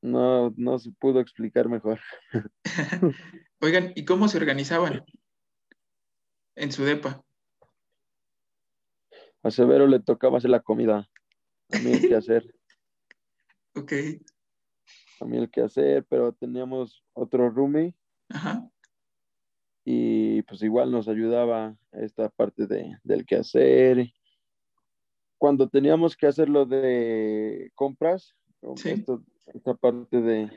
no, 0.00 0.54
no 0.56 0.78
se 0.78 0.90
pudo 0.92 1.20
explicar 1.20 1.68
mejor. 1.68 2.00
Oigan, 3.60 3.92
¿y 3.96 4.04
cómo 4.04 4.28
se 4.28 4.38
organizaban 4.38 5.04
en 6.54 6.72
su 6.72 6.84
depa? 6.84 7.24
A 9.42 9.50
Severo 9.50 9.86
le 9.86 10.00
tocaba 10.00 10.38
hacer 10.38 10.50
la 10.50 10.60
comida 10.60 11.08
a 11.72 11.78
mí 11.78 11.92
el 11.92 12.08
que 12.08 12.14
hacer. 12.14 12.54
ok. 13.74 13.92
A 15.20 15.24
mí 15.24 15.36
el 15.36 15.50
que 15.50 15.62
hacer, 15.62 16.04
pero 16.08 16.32
teníamos 16.32 17.04
otro 17.12 17.50
roomie. 17.50 17.94
Ajá. 18.28 18.68
Y 19.84 20.42
pues 20.42 20.62
igual 20.62 20.90
nos 20.90 21.08
ayudaba 21.08 21.76
esta 21.92 22.28
parte 22.28 22.66
de, 22.66 22.96
del 23.02 23.26
que 23.26 23.36
hacer. 23.36 24.12
Cuando 25.38 25.68
teníamos 25.68 26.16
que 26.16 26.26
hacer 26.26 26.48
lo 26.48 26.66
de 26.66 27.70
compras, 27.74 28.34
esta 29.54 29.74
parte 29.74 30.20
de, 30.20 30.50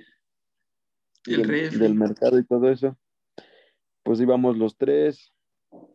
del, 1.26 1.80
del 1.80 1.96
mercado 1.96 2.40
y 2.40 2.44
todo 2.44 2.70
eso, 2.70 2.98
pues 4.04 4.20
íbamos 4.20 4.58
los 4.58 4.76
tres, 4.76 5.32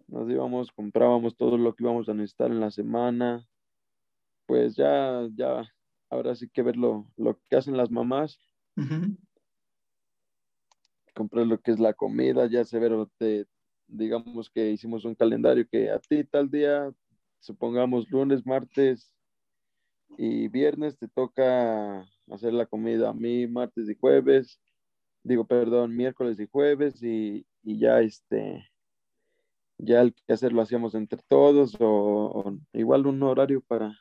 nos 0.07 0.31
íbamos, 0.31 0.71
comprábamos 0.73 1.37
todo 1.37 1.59
lo 1.59 1.75
que 1.75 1.83
íbamos 1.83 2.09
a 2.09 2.15
necesitar 2.15 2.51
en 2.51 2.61
la 2.61 2.71
semana, 2.71 3.47
pues 4.47 4.77
ya, 4.77 5.29
ya, 5.35 5.69
ahora 6.09 6.35
sí 6.35 6.49
que 6.49 6.63
ver 6.63 6.77
lo, 6.77 7.07
que 7.49 7.57
hacen 7.57 7.77
las 7.77 7.91
mamás. 7.91 8.39
Comprar 11.15 11.47
lo 11.47 11.61
que 11.61 11.73
es 11.73 11.81
la 11.81 11.95
comida, 11.95 12.47
ya 12.47 12.65
se 12.65 12.79
ve, 12.79 13.47
digamos 13.87 14.51
que 14.51 14.71
hicimos 14.71 15.05
un 15.05 15.15
calendario 15.15 15.67
que 15.69 15.91
a 15.91 15.99
ti 15.99 16.25
tal 16.25 16.51
día, 16.51 16.93
supongamos 17.41 18.09
lunes, 18.11 18.47
martes 18.47 19.15
y 20.19 20.49
viernes, 20.49 20.99
te 20.99 21.09
toca 21.09 22.07
hacer 22.31 22.53
la 22.53 22.67
comida 22.67 23.11
a 23.11 23.15
mí 23.15 23.47
martes 23.47 23.89
y 23.89 23.95
jueves, 23.95 24.61
digo, 25.23 25.47
perdón, 25.47 25.97
miércoles 25.97 26.39
y 26.41 26.47
jueves 26.47 27.03
y, 27.03 27.47
ya 27.63 28.01
este, 28.01 28.69
ya 29.79 30.01
el 30.01 30.15
que 30.15 30.33
hacer 30.33 30.53
lo 30.53 30.63
hacíamos 30.63 30.95
entre 30.95 31.21
todos 31.29 31.77
o 31.81 32.57
igual 32.73 33.07
un 33.07 33.23
horario 33.23 33.61
para, 33.61 33.97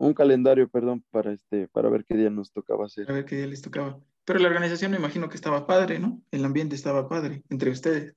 un 0.00 0.14
calendario, 0.14 0.68
perdón, 0.68 1.04
para 1.10 1.32
este, 1.32 1.68
para 1.68 1.90
ver 1.90 2.04
qué 2.06 2.16
día 2.16 2.30
nos 2.30 2.50
tocaba 2.52 2.86
hacer. 2.86 3.04
Para 3.04 3.18
ver 3.18 3.26
qué 3.26 3.36
día 3.36 3.46
les 3.46 3.60
tocaba. 3.60 4.00
Pero 4.24 4.38
la 4.38 4.48
organización 4.48 4.92
me 4.92 4.96
imagino 4.96 5.28
que 5.28 5.36
estaba 5.36 5.66
padre, 5.66 5.98
¿no? 5.98 6.22
El 6.30 6.44
ambiente 6.44 6.74
estaba 6.74 7.08
padre 7.08 7.42
entre 7.50 7.70
ustedes. 7.70 8.14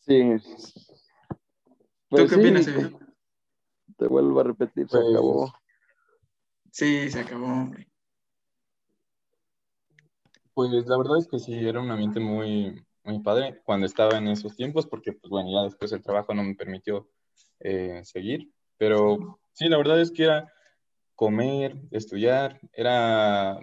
Sí. 0.00 0.22
¿Tú 2.10 2.16
pues 2.16 2.30
qué 2.30 2.36
opinas, 2.36 2.66
Te 3.96 4.06
vuelvo 4.06 4.40
a 4.40 4.44
repetir, 4.44 4.88
se 4.88 4.98
pues, 4.98 5.10
acabó. 5.10 5.52
Sí, 6.70 7.10
se 7.10 7.20
acabó, 7.20 7.46
hombre. 7.46 7.86
Pues 10.54 10.86
la 10.86 10.96
verdad 10.96 11.18
es 11.18 11.28
que 11.28 11.38
sí, 11.38 11.54
era 11.54 11.80
un 11.80 11.90
ambiente 11.90 12.18
muy, 12.18 12.82
muy 13.04 13.20
padre 13.20 13.60
cuando 13.64 13.86
estaba 13.86 14.16
en 14.16 14.28
esos 14.28 14.56
tiempos, 14.56 14.86
porque 14.86 15.12
pues 15.12 15.30
bueno, 15.30 15.50
ya 15.52 15.64
después 15.64 15.92
el 15.92 16.02
trabajo 16.02 16.32
no 16.32 16.42
me 16.42 16.54
permitió 16.54 17.08
eh, 17.60 18.00
seguir, 18.04 18.50
pero 18.78 19.38
sí, 19.52 19.68
la 19.68 19.76
verdad 19.76 20.00
es 20.00 20.10
que 20.10 20.24
era 20.24 20.52
comer, 21.14 21.76
estudiar, 21.90 22.58
era 22.72 23.58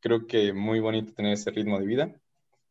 creo 0.00 0.26
que 0.26 0.52
muy 0.52 0.80
bonito 0.80 1.12
tener 1.14 1.34
ese 1.34 1.50
ritmo 1.50 1.78
de 1.78 1.86
vida. 1.86 2.20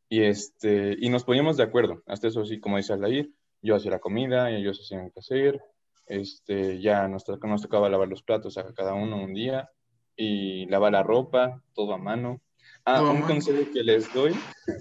Y, 0.10 0.22
este, 0.22 0.96
y 1.00 1.10
nos 1.10 1.24
poníamos 1.24 1.58
de 1.58 1.64
acuerdo, 1.64 2.04
hasta 2.06 2.28
eso 2.28 2.46
sí, 2.46 2.60
como 2.60 2.78
dice 2.78 2.94
Aldair, 2.94 3.32
yo 3.66 3.76
hacía 3.76 3.92
la 3.92 4.00
comida, 4.00 4.52
y 4.52 4.56
ellos 4.56 4.80
hacían 4.80 5.12
que 5.12 5.20
hacer, 5.20 5.62
este, 6.08 6.80
ya 6.80 7.08
nos, 7.08 7.26
nos 7.28 7.62
tocaba 7.62 7.90
lavar 7.90 8.08
los 8.08 8.24
platos 8.24 8.58
a 8.58 8.74
cada 8.74 8.94
uno 8.94 9.18
un 9.18 9.34
día 9.34 9.70
y 10.16 10.66
lavar 10.68 10.94
la 10.94 11.04
ropa, 11.04 11.62
todo 11.74 11.94
a 11.94 11.98
mano. 11.98 12.42
Ah, 12.86 13.02
un 13.02 13.22
consejo 13.22 13.72
que 13.74 13.84
les 13.84 14.14
doy, 14.14 14.34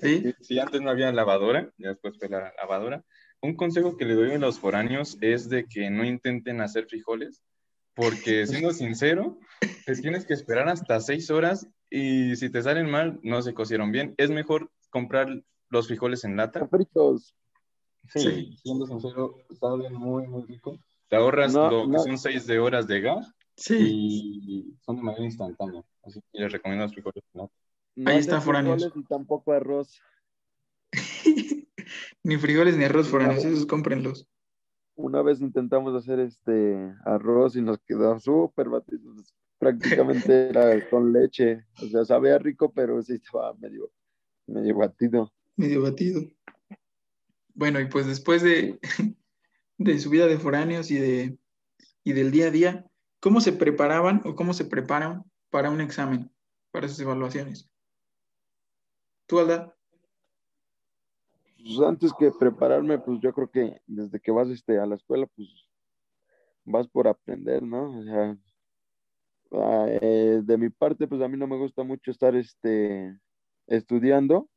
¿Sí? 0.03 0.35
si 0.41 0.59
antes 0.59 0.81
no 0.83 0.91
había 0.91 1.11
lavadora, 1.13 1.71
ya 1.79 1.89
después 1.89 2.19
fue 2.19 2.29
la 2.29 2.53
lavadora, 2.57 3.03
un 3.41 3.57
consejo 3.57 3.97
que 3.97 4.05
le 4.05 4.15
doy 4.15 4.33
a 4.33 4.39
los 4.39 4.59
foráneos 4.59 5.19
es 5.21 5.49
de 5.49 5.67
que 5.67 5.91
no 5.91 6.05
intenten 6.05 6.61
hacer 6.61 6.87
frijoles, 6.87 7.43
porque 7.95 8.47
siendo 8.47 8.73
sincero, 8.73 9.39
les 9.87 10.01
tienes 10.03 10.27
que 10.27 10.35
esperar 10.35 10.69
hasta 10.69 11.01
seis 11.01 11.31
horas 11.31 11.67
y 11.91 12.37
si 12.37 12.51
te 12.51 12.63
salen 12.63 12.91
mal, 12.91 13.21
no 13.23 13.41
se 13.43 13.55
cocieron 13.55 13.93
bien. 13.93 14.15
Es 14.17 14.31
mejor 14.31 14.71
comprar 14.91 15.29
los 15.69 15.89
frijoles 15.89 16.25
en 16.25 16.37
lata. 16.37 16.67
Fritos. 16.69 17.35
Sí, 18.09 18.57
siendo 18.63 18.87
sincero, 18.87 19.37
saben 19.59 19.95
muy, 19.95 20.27
muy 20.27 20.45
rico. 20.45 20.79
Te 21.09 21.17
ahorras 21.17 21.55
lo 21.55 21.91
que 21.91 21.99
son 21.99 22.19
seis 22.19 22.47
de 22.47 22.59
horas 22.59 22.87
de 22.87 23.01
gas 23.01 23.33
sí. 23.57 23.77
y 23.81 24.77
son 24.85 24.97
de 24.97 25.03
manera 25.03 25.25
instantánea. 25.25 25.83
Así 26.03 26.21
que 26.33 26.41
les 26.41 26.53
recomiendo 26.53 26.85
los 26.85 26.93
frijoles 26.93 27.25
lata. 27.33 27.53
Ahí 28.07 28.19
está, 28.19 28.41
foráneos. 28.41 28.91
Y 28.95 29.05
tampoco 29.05 29.53
arroz. 29.53 30.01
ni 32.23 32.37
frijoles 32.37 32.77
ni 32.77 32.85
arroz 32.85 33.09
foráneos, 33.09 33.45
esos 33.45 33.67
cómprenlos. 33.67 34.27
Una 34.97 35.23
vez 35.23 35.41
intentamos 35.41 35.95
hacer 35.95 36.21
este 36.21 36.95
arroz 37.05 37.57
y 37.57 37.63
nos 37.63 37.79
quedó 37.79 38.19
súper 38.19 38.69
batido. 38.69 39.15
Prácticamente 39.59 40.49
era 40.51 40.89
con 40.89 41.13
leche. 41.13 41.65
O 41.83 41.87
sea, 41.87 42.05
sabía 42.05 42.39
rico, 42.39 42.73
pero 42.73 43.01
sí 43.03 43.15
estaba 43.15 43.55
medio, 43.55 43.91
medio 44.47 44.77
batido. 44.77 45.33
Medio 45.57 45.83
batido. 45.83 46.23
Bueno, 47.55 47.81
y 47.81 47.87
pues 47.87 48.07
después 48.07 48.43
de, 48.43 48.79
de 49.79 49.99
su 49.99 50.11
vida 50.11 50.27
de 50.27 50.39
foráneos 50.39 50.91
y, 50.91 50.99
de, 50.99 51.39
y 52.03 52.13
del 52.13 52.31
día 52.31 52.49
a 52.49 52.51
día, 52.51 52.87
¿cómo 53.21 53.41
se 53.41 53.53
preparaban 53.53 54.21
o 54.25 54.35
cómo 54.35 54.53
se 54.53 54.65
preparan 54.65 55.25
para 55.51 55.71
un 55.71 55.81
examen, 55.81 56.31
para 56.73 56.89
sus 56.89 56.99
evaluaciones? 57.01 57.71
¿Tú, 59.27 59.39
Alda? 59.39 59.75
Pues 61.57 61.81
antes 61.81 62.13
que 62.19 62.31
prepararme, 62.31 62.99
pues 62.99 63.21
yo 63.23 63.33
creo 63.33 63.51
que 63.51 63.81
desde 63.87 64.21
que 64.21 64.31
vas 64.31 64.49
este, 64.49 64.79
a 64.79 64.85
la 64.85 64.97
escuela, 64.97 65.27
pues 65.35 65.49
vas 66.65 66.87
por 66.89 67.09
aprender, 67.09 67.63
¿no? 67.63 67.99
O 67.99 68.03
sea, 68.03 68.37
ah, 69.53 69.87
eh, 69.89 70.41
de 70.43 70.59
mi 70.59 70.69
parte, 70.69 71.07
pues 71.07 71.23
a 71.23 71.29
mí 71.29 71.39
no 71.39 71.47
me 71.47 71.57
gusta 71.57 71.83
mucho 71.83 72.11
estar 72.11 72.35
este, 72.35 73.19
estudiando, 73.67 74.51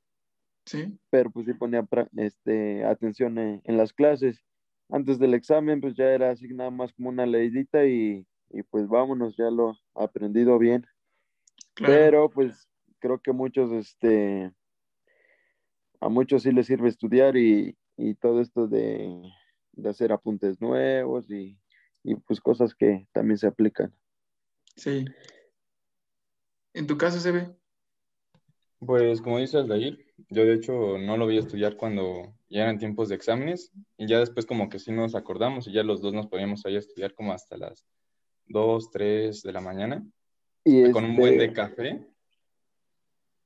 Sí. 0.67 0.99
pero 1.09 1.31
pues 1.31 1.45
sí 1.45 1.53
ponía 1.53 1.87
este, 2.17 2.83
atención 2.83 3.37
en, 3.37 3.61
en 3.63 3.77
las 3.77 3.93
clases. 3.93 4.43
Antes 4.89 5.17
del 5.17 5.33
examen, 5.33 5.79
pues 5.79 5.95
ya 5.95 6.11
era 6.11 6.31
así 6.31 6.47
nada 6.49 6.71
más 6.71 6.91
como 6.91 7.07
una 7.09 7.25
leidita 7.25 7.85
y, 7.85 8.27
y 8.49 8.63
pues 8.63 8.87
vámonos, 8.87 9.37
ya 9.37 9.49
lo 9.49 9.71
he 9.71 10.03
aprendido 10.03 10.59
bien. 10.59 10.85
Claro. 11.73 11.93
Pero 11.93 12.29
pues 12.29 12.67
creo 12.99 13.19
que 13.19 13.31
muchos, 13.31 13.71
este, 13.71 14.51
a 16.01 16.09
muchos 16.09 16.43
sí 16.43 16.51
les 16.51 16.67
sirve 16.67 16.89
estudiar 16.89 17.37
y, 17.37 17.77
y 17.95 18.15
todo 18.15 18.41
esto 18.41 18.67
de, 18.67 19.21
de 19.71 19.89
hacer 19.89 20.11
apuntes 20.11 20.59
nuevos 20.59 21.31
y, 21.31 21.57
y 22.03 22.15
pues 22.15 22.41
cosas 22.41 22.75
que 22.75 23.07
también 23.13 23.37
se 23.37 23.47
aplican. 23.47 23.93
Sí. 24.75 25.05
En 26.73 26.87
tu 26.87 26.97
caso, 26.97 27.19
se 27.19 27.31
ve. 27.31 27.55
Pues 28.79 29.21
como 29.21 29.39
dice 29.39 29.57
Aldair, 29.57 30.05
yo 30.29 30.43
de 30.43 30.53
hecho 30.53 30.97
no 30.97 31.17
lo 31.17 31.27
vi 31.27 31.37
a 31.37 31.41
estudiar 31.41 31.77
cuando 31.77 32.33
ya 32.49 32.63
eran 32.63 32.77
tiempos 32.77 33.09
de 33.09 33.15
exámenes 33.15 33.71
y 33.97 34.07
ya 34.07 34.19
después 34.19 34.45
como 34.45 34.69
que 34.69 34.79
sí 34.79 34.91
nos 34.91 35.15
acordamos 35.15 35.67
y 35.67 35.73
ya 35.73 35.83
los 35.83 36.01
dos 36.01 36.13
nos 36.13 36.27
poníamos 36.27 36.65
ahí 36.65 36.75
a 36.75 36.79
estudiar 36.79 37.13
como 37.13 37.33
hasta 37.33 37.57
las 37.57 37.85
2, 38.45 38.91
3 38.91 39.41
de 39.41 39.51
la 39.51 39.61
mañana 39.61 40.05
Y, 40.63 40.91
con 40.91 41.05
un 41.05 41.15
buen 41.15 41.37
de 41.37 41.45
este, 41.45 41.55
café. 41.55 42.07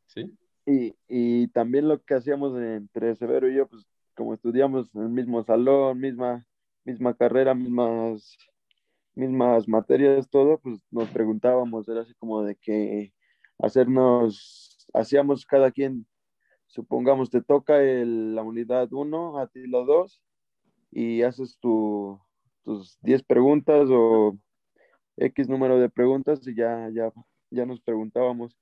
¿Sí? 0.07 0.37
y, 0.65 0.93
y 1.07 1.47
también 1.47 1.87
lo 1.87 2.01
que 2.03 2.13
hacíamos 2.13 2.55
entre 2.61 3.15
Severo 3.15 3.49
y 3.49 3.55
yo, 3.55 3.67
pues 3.67 3.85
como 4.15 4.33
estudiamos 4.33 4.93
en 4.95 5.01
el 5.03 5.09
mismo 5.09 5.43
salón, 5.43 5.99
misma, 5.99 6.45
misma 6.83 7.15
carrera, 7.15 7.53
mismas, 7.53 8.37
mismas 9.15 9.67
materias, 9.67 10.29
todo, 10.29 10.59
pues 10.59 10.79
nos 10.91 11.09
preguntábamos, 11.09 11.87
era 11.89 12.01
así 12.01 12.13
como 12.15 12.43
de 12.43 12.55
que 12.55 13.13
hacernos, 13.59 14.70
hacíamos 14.93 15.45
cada 15.45 15.71
quien, 15.71 16.05
supongamos 16.67 17.29
te 17.29 17.41
toca 17.41 17.81
el- 17.81 18.35
la 18.35 18.43
unidad 18.43 18.91
1, 18.91 19.39
a 19.39 19.47
ti 19.47 19.67
la 19.67 19.79
2, 19.79 20.21
y 20.91 21.21
haces 21.23 21.57
tu, 21.59 22.19
tus 22.63 22.97
10 23.01 23.23
preguntas 23.23 23.87
o 23.89 24.37
X 25.17 25.49
número 25.49 25.79
de 25.79 25.89
preguntas 25.89 26.45
y 26.47 26.55
ya, 26.55 26.89
ya, 26.93 27.11
ya 27.49 27.65
nos 27.65 27.81
preguntábamos. 27.81 28.57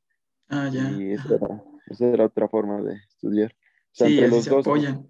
Ah, 0.48 0.69
ya. 0.71 0.89
Y 0.91 1.13
esa 1.13 1.36
era, 1.36 1.63
esa 1.88 2.05
era 2.07 2.25
otra 2.25 2.48
forma 2.48 2.81
de 2.81 2.95
estudiar. 3.07 3.51
O 3.51 3.95
sea, 3.95 4.07
Sí, 4.07 4.19
así 4.19 4.29
los 4.31 4.43
se 4.43 4.50
dos 4.50 4.67
apoyan. 4.67 5.07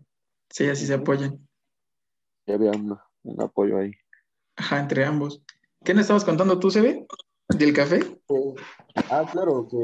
Sí, 0.50 0.68
así 0.68 0.86
se 0.86 0.94
apoyan. 0.96 1.48
había 2.48 2.72
una- 2.72 3.04
un 3.24 3.42
apoyo 3.42 3.78
ahí. 3.78 3.92
Ajá, 4.56 4.80
entre 4.80 5.06
ambos. 5.06 5.42
¿Qué 5.84 5.94
nos 5.94 6.02
estabas 6.02 6.26
contando 6.26 6.60
tú, 6.60 6.72
Sebe? 6.72 7.06
¿Del 7.58 7.74
café? 7.74 8.00
Ah, 9.10 9.28
claro, 9.32 9.68
que 9.70 9.78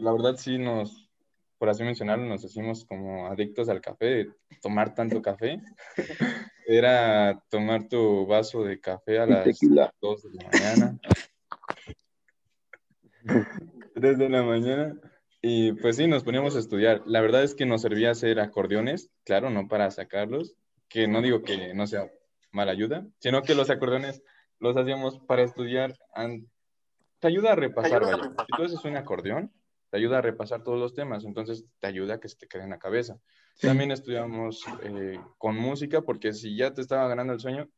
la 0.00 0.12
verdad 0.12 0.36
sí 0.36 0.56
nos, 0.56 1.10
por 1.58 1.68
así 1.68 1.82
mencionarlo, 1.82 2.24
nos 2.26 2.44
hicimos 2.44 2.84
como 2.84 3.26
adictos 3.26 3.68
al 3.68 3.80
café, 3.80 4.06
de 4.06 4.30
tomar 4.62 4.94
tanto 4.94 5.20
café. 5.20 5.60
Era 6.66 7.42
tomar 7.48 7.88
tu 7.88 8.26
vaso 8.26 8.62
de 8.62 8.78
café 8.78 9.18
a 9.18 9.26
las 9.26 9.44
tequila. 9.44 9.92
2 10.00 10.22
de 10.22 10.30
la 10.34 10.50
mañana, 10.50 11.00
3 13.94 14.18
de 14.18 14.28
la 14.28 14.42
mañana, 14.42 15.00
y 15.40 15.72
pues 15.72 15.96
sí, 15.96 16.06
nos 16.06 16.24
poníamos 16.24 16.56
a 16.56 16.58
estudiar. 16.58 17.02
La 17.06 17.20
verdad 17.20 17.42
es 17.42 17.54
que 17.54 17.66
nos 17.66 17.82
servía 17.82 18.10
hacer 18.10 18.38
acordeones, 18.38 19.10
claro, 19.24 19.50
no 19.50 19.66
para 19.66 19.90
sacarlos, 19.90 20.56
que 20.88 21.08
no 21.08 21.22
digo 21.22 21.42
que 21.42 21.74
no 21.74 21.86
sea 21.86 22.10
mala 22.52 22.72
ayuda, 22.72 23.06
sino 23.18 23.42
que 23.42 23.54
los 23.54 23.70
acordeones 23.70 24.22
los 24.60 24.76
hacíamos 24.76 25.18
para 25.20 25.42
estudiar 25.42 25.94
te 27.18 27.28
ayuda 27.28 27.52
a 27.52 27.56
repasar, 27.56 28.02
vaya. 28.02 28.16
Si 28.22 28.56
tú 28.56 28.62
haces 28.62 28.84
un 28.84 28.96
acordeón, 28.96 29.52
te 29.90 29.96
ayuda 29.96 30.18
a 30.18 30.22
repasar 30.22 30.62
todos 30.62 30.78
los 30.78 30.94
temas, 30.94 31.24
entonces 31.24 31.64
te 31.78 31.86
ayuda 31.86 32.14
a 32.14 32.20
que 32.20 32.28
se 32.28 32.36
te 32.36 32.48
quede 32.48 32.64
en 32.64 32.70
la 32.70 32.78
cabeza. 32.78 33.18
Sí. 33.54 33.66
También 33.66 33.90
estudiamos 33.90 34.64
eh, 34.82 35.18
con 35.38 35.56
música, 35.56 36.02
porque 36.02 36.32
si 36.32 36.56
ya 36.56 36.74
te 36.74 36.80
estaba 36.80 37.08
ganando 37.08 37.32
el 37.32 37.40
sueño, 37.40 37.68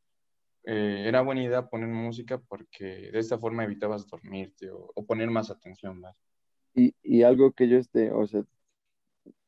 eh, 0.64 1.04
era 1.06 1.22
buena 1.22 1.42
idea 1.42 1.68
poner 1.68 1.88
música 1.88 2.38
porque 2.38 3.10
de 3.10 3.18
esta 3.18 3.38
forma 3.38 3.64
evitabas 3.64 4.06
dormirte 4.06 4.70
o, 4.70 4.90
o 4.94 5.06
poner 5.06 5.30
más 5.30 5.50
atención, 5.50 6.00
¿vale? 6.00 6.16
Y, 6.74 6.94
y 7.02 7.22
algo 7.22 7.52
que 7.52 7.68
yo, 7.68 7.78
este, 7.78 8.12
o 8.12 8.26
sea, 8.26 8.44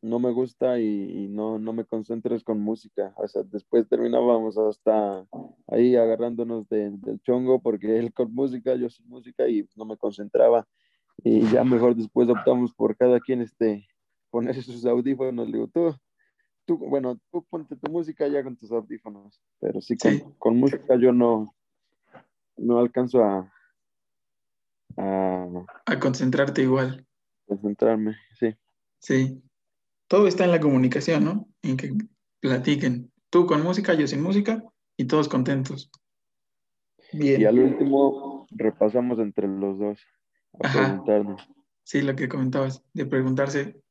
no 0.01 0.19
me 0.19 0.33
gusta 0.33 0.79
y, 0.79 1.25
y 1.25 1.29
no, 1.29 1.59
no 1.59 1.73
me 1.73 1.85
concentro 1.85 2.35
es 2.35 2.43
con 2.43 2.61
música. 2.61 3.15
O 3.17 3.29
sea, 3.29 3.43
después 3.45 3.89
terminábamos 3.89 4.59
hasta 4.59 5.27
ahí 5.73 5.97
agarrándonos 5.97 6.69
de- 6.69 6.91
del 6.91 7.21
chongo 7.23 7.61
porque 7.61 7.99
él 7.99 8.13
con 8.13 8.33
música, 8.35 8.75
yo 8.75 8.89
sin 8.91 9.09
música 9.09 9.49
y 9.49 9.67
no 9.77 9.85
me 9.85 9.97
concentraba. 9.97 10.67
Y 11.25 11.43
ya 11.51 11.65
mejor 11.65 11.95
después 11.95 12.29
optamos 12.29 12.73
por 12.75 12.97
cada 12.97 13.21
quien, 13.21 13.41
este, 13.43 13.87
ponerse 14.31 14.63
sus 14.79 14.85
audífonos. 14.87 15.47
Le 15.49 15.53
digo, 15.59 15.69
tú, 15.69 15.95
tú, 16.65 16.79
bueno, 16.79 17.19
tú 17.31 17.45
ponte 17.49 17.77
tu 17.77 17.91
música 17.91 18.27
ya 18.29 18.43
con 18.43 18.57
tus 18.57 18.71
audífonos. 18.73 19.41
Pero 19.61 19.81
sí, 19.81 19.97
con, 19.97 20.13
Sí. 20.13 20.23
con 20.39 20.57
música 20.59 20.97
yo 20.97 21.13
no, 21.13 21.55
no 22.57 22.79
alcanzo 22.79 23.23
a, 23.25 23.53
a 24.97 25.47
A 25.87 25.99
concentrarte 26.01 26.63
igual. 26.63 27.07
concentrarme, 27.47 28.17
sí. 28.39 28.55
Sí. 28.99 29.43
Todo 30.09 30.27
está 30.27 30.45
en 30.45 30.51
la 30.51 30.61
comunicación, 30.61 31.25
¿no? 31.25 31.49
En 31.63 31.77
que 31.77 31.93
platiquen. 32.41 33.11
Tú 33.31 33.47
con 33.47 33.63
música, 33.63 33.95
yo 33.95 34.07
sin 34.07 34.23
música 34.23 34.63
y 35.03 35.05
todos 35.05 35.29
contentos. 35.29 35.91
Bien. 37.12 37.41
Y 37.41 37.45
al 37.45 37.59
último 37.59 38.47
repasamos 38.53 39.19
entre 39.19 39.49
los 39.49 39.79
dos 39.79 39.99
a 40.61 40.67
Ajá. 40.67 40.87
preguntarnos. 40.87 41.49
Sí, 41.83 42.03
lo 42.03 42.15
que 42.15 42.29
comentabas, 42.29 42.85
de 42.95 43.05
preguntarse. 43.05 43.83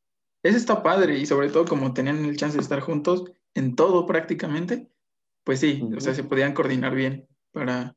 Eso 0.42 0.58
está 0.58 0.82
padre 0.82 1.18
y 1.18 1.26
sobre 1.26 1.50
todo 1.50 1.66
como 1.66 1.94
tenían 1.94 2.24
el 2.24 2.38
chance 2.38 2.56
de 2.58 2.64
estar 2.64 2.80
juntos 2.80 3.26
en 3.54 3.76
todo 3.76 4.06
prácticamente, 4.06 4.90
pues 5.44 5.60
sí, 5.60 5.84
o 5.96 6.00
sea, 6.00 6.14
se 6.14 6.24
podían 6.24 6.54
coordinar 6.54 6.96
bien 6.96 7.28
para, 7.52 7.96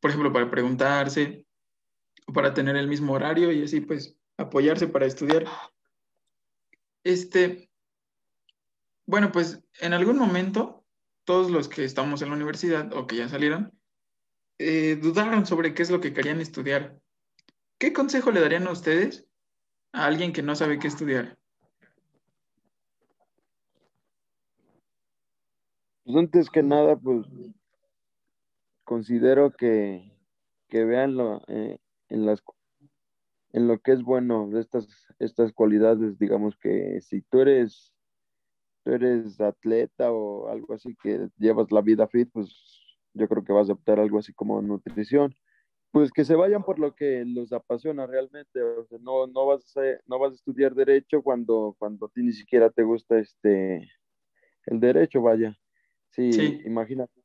por 0.00 0.10
ejemplo, 0.10 0.30
para 0.30 0.50
preguntarse 0.50 1.46
o 2.26 2.32
para 2.34 2.52
tener 2.52 2.76
el 2.76 2.88
mismo 2.88 3.14
horario 3.14 3.50
y 3.50 3.62
así 3.62 3.80
pues 3.80 4.16
apoyarse 4.36 4.86
para 4.86 5.06
estudiar. 5.06 5.46
Este, 7.02 7.70
bueno, 9.06 9.32
pues 9.32 9.64
en 9.80 9.94
algún 9.94 10.18
momento 10.18 10.84
todos 11.28 11.50
los 11.50 11.68
que 11.68 11.84
estamos 11.84 12.22
en 12.22 12.30
la 12.30 12.36
universidad 12.36 12.90
o 12.94 13.06
que 13.06 13.16
ya 13.16 13.28
salieron, 13.28 13.70
eh, 14.58 14.96
dudaron 14.96 15.44
sobre 15.44 15.74
qué 15.74 15.82
es 15.82 15.90
lo 15.90 16.00
que 16.00 16.14
querían 16.14 16.40
estudiar. 16.40 16.98
¿Qué 17.76 17.92
consejo 17.92 18.30
le 18.30 18.40
darían 18.40 18.66
a 18.66 18.72
ustedes 18.72 19.28
a 19.92 20.06
alguien 20.06 20.32
que 20.32 20.42
no 20.42 20.56
sabe 20.56 20.78
qué 20.78 20.88
estudiar? 20.88 21.36
Pues 26.02 26.16
antes 26.16 26.48
que 26.48 26.62
nada, 26.62 26.96
pues 26.96 27.26
considero 28.84 29.50
que, 29.54 30.10
que 30.68 30.86
vean 30.86 31.14
lo, 31.14 31.42
eh, 31.48 31.78
en 32.08 32.24
las 32.24 32.42
en 33.52 33.68
lo 33.68 33.80
que 33.80 33.92
es 33.92 34.02
bueno 34.02 34.48
de 34.48 34.60
estas, 34.60 34.88
estas 35.18 35.52
cualidades, 35.52 36.18
digamos 36.18 36.56
que 36.56 37.02
si 37.02 37.20
tú 37.20 37.40
eres, 37.40 37.92
tú 38.88 38.94
eres 38.94 39.38
atleta 39.38 40.10
o 40.10 40.48
algo 40.48 40.72
así 40.72 40.96
que 41.02 41.28
llevas 41.36 41.70
la 41.70 41.82
vida 41.82 42.08
fit, 42.08 42.30
pues 42.32 42.50
yo 43.12 43.28
creo 43.28 43.44
que 43.44 43.52
vas 43.52 43.68
a 43.68 43.74
optar 43.74 44.00
algo 44.00 44.18
así 44.18 44.32
como 44.32 44.62
nutrición. 44.62 45.34
Pues 45.90 46.10
que 46.10 46.24
se 46.24 46.34
vayan 46.34 46.62
por 46.64 46.78
lo 46.78 46.94
que 46.94 47.22
los 47.26 47.52
apasiona 47.52 48.06
realmente, 48.06 48.62
o 48.62 48.86
sea, 48.86 48.98
no, 49.00 49.26
no, 49.26 49.46
vas 49.46 49.76
a, 49.76 49.82
no 50.06 50.18
vas 50.18 50.32
a 50.32 50.34
estudiar 50.36 50.74
derecho 50.74 51.22
cuando, 51.22 51.76
cuando 51.78 52.06
a 52.06 52.08
ti 52.08 52.22
ni 52.22 52.32
siquiera 52.32 52.70
te 52.70 52.82
gusta 52.82 53.18
este, 53.18 53.90
el 54.66 54.80
derecho, 54.80 55.20
vaya. 55.20 55.54
Sí, 56.10 56.32
Sí. 56.32 56.62
imagínate. 56.64 57.20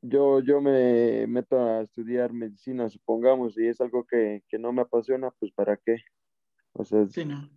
Yo, 0.00 0.40
yo 0.40 0.60
me 0.60 1.26
meto 1.26 1.58
a 1.58 1.82
estudiar 1.82 2.32
medicina, 2.32 2.88
supongamos, 2.88 3.58
y 3.58 3.66
es 3.66 3.80
algo 3.82 4.04
que, 4.04 4.42
que 4.48 4.58
no 4.58 4.72
me 4.72 4.82
apasiona, 4.82 5.30
pues 5.38 5.52
¿para 5.52 5.76
qué? 5.76 5.96
O 6.72 6.84
sea, 6.84 7.06
Sí, 7.06 7.24
¿no? 7.24 7.50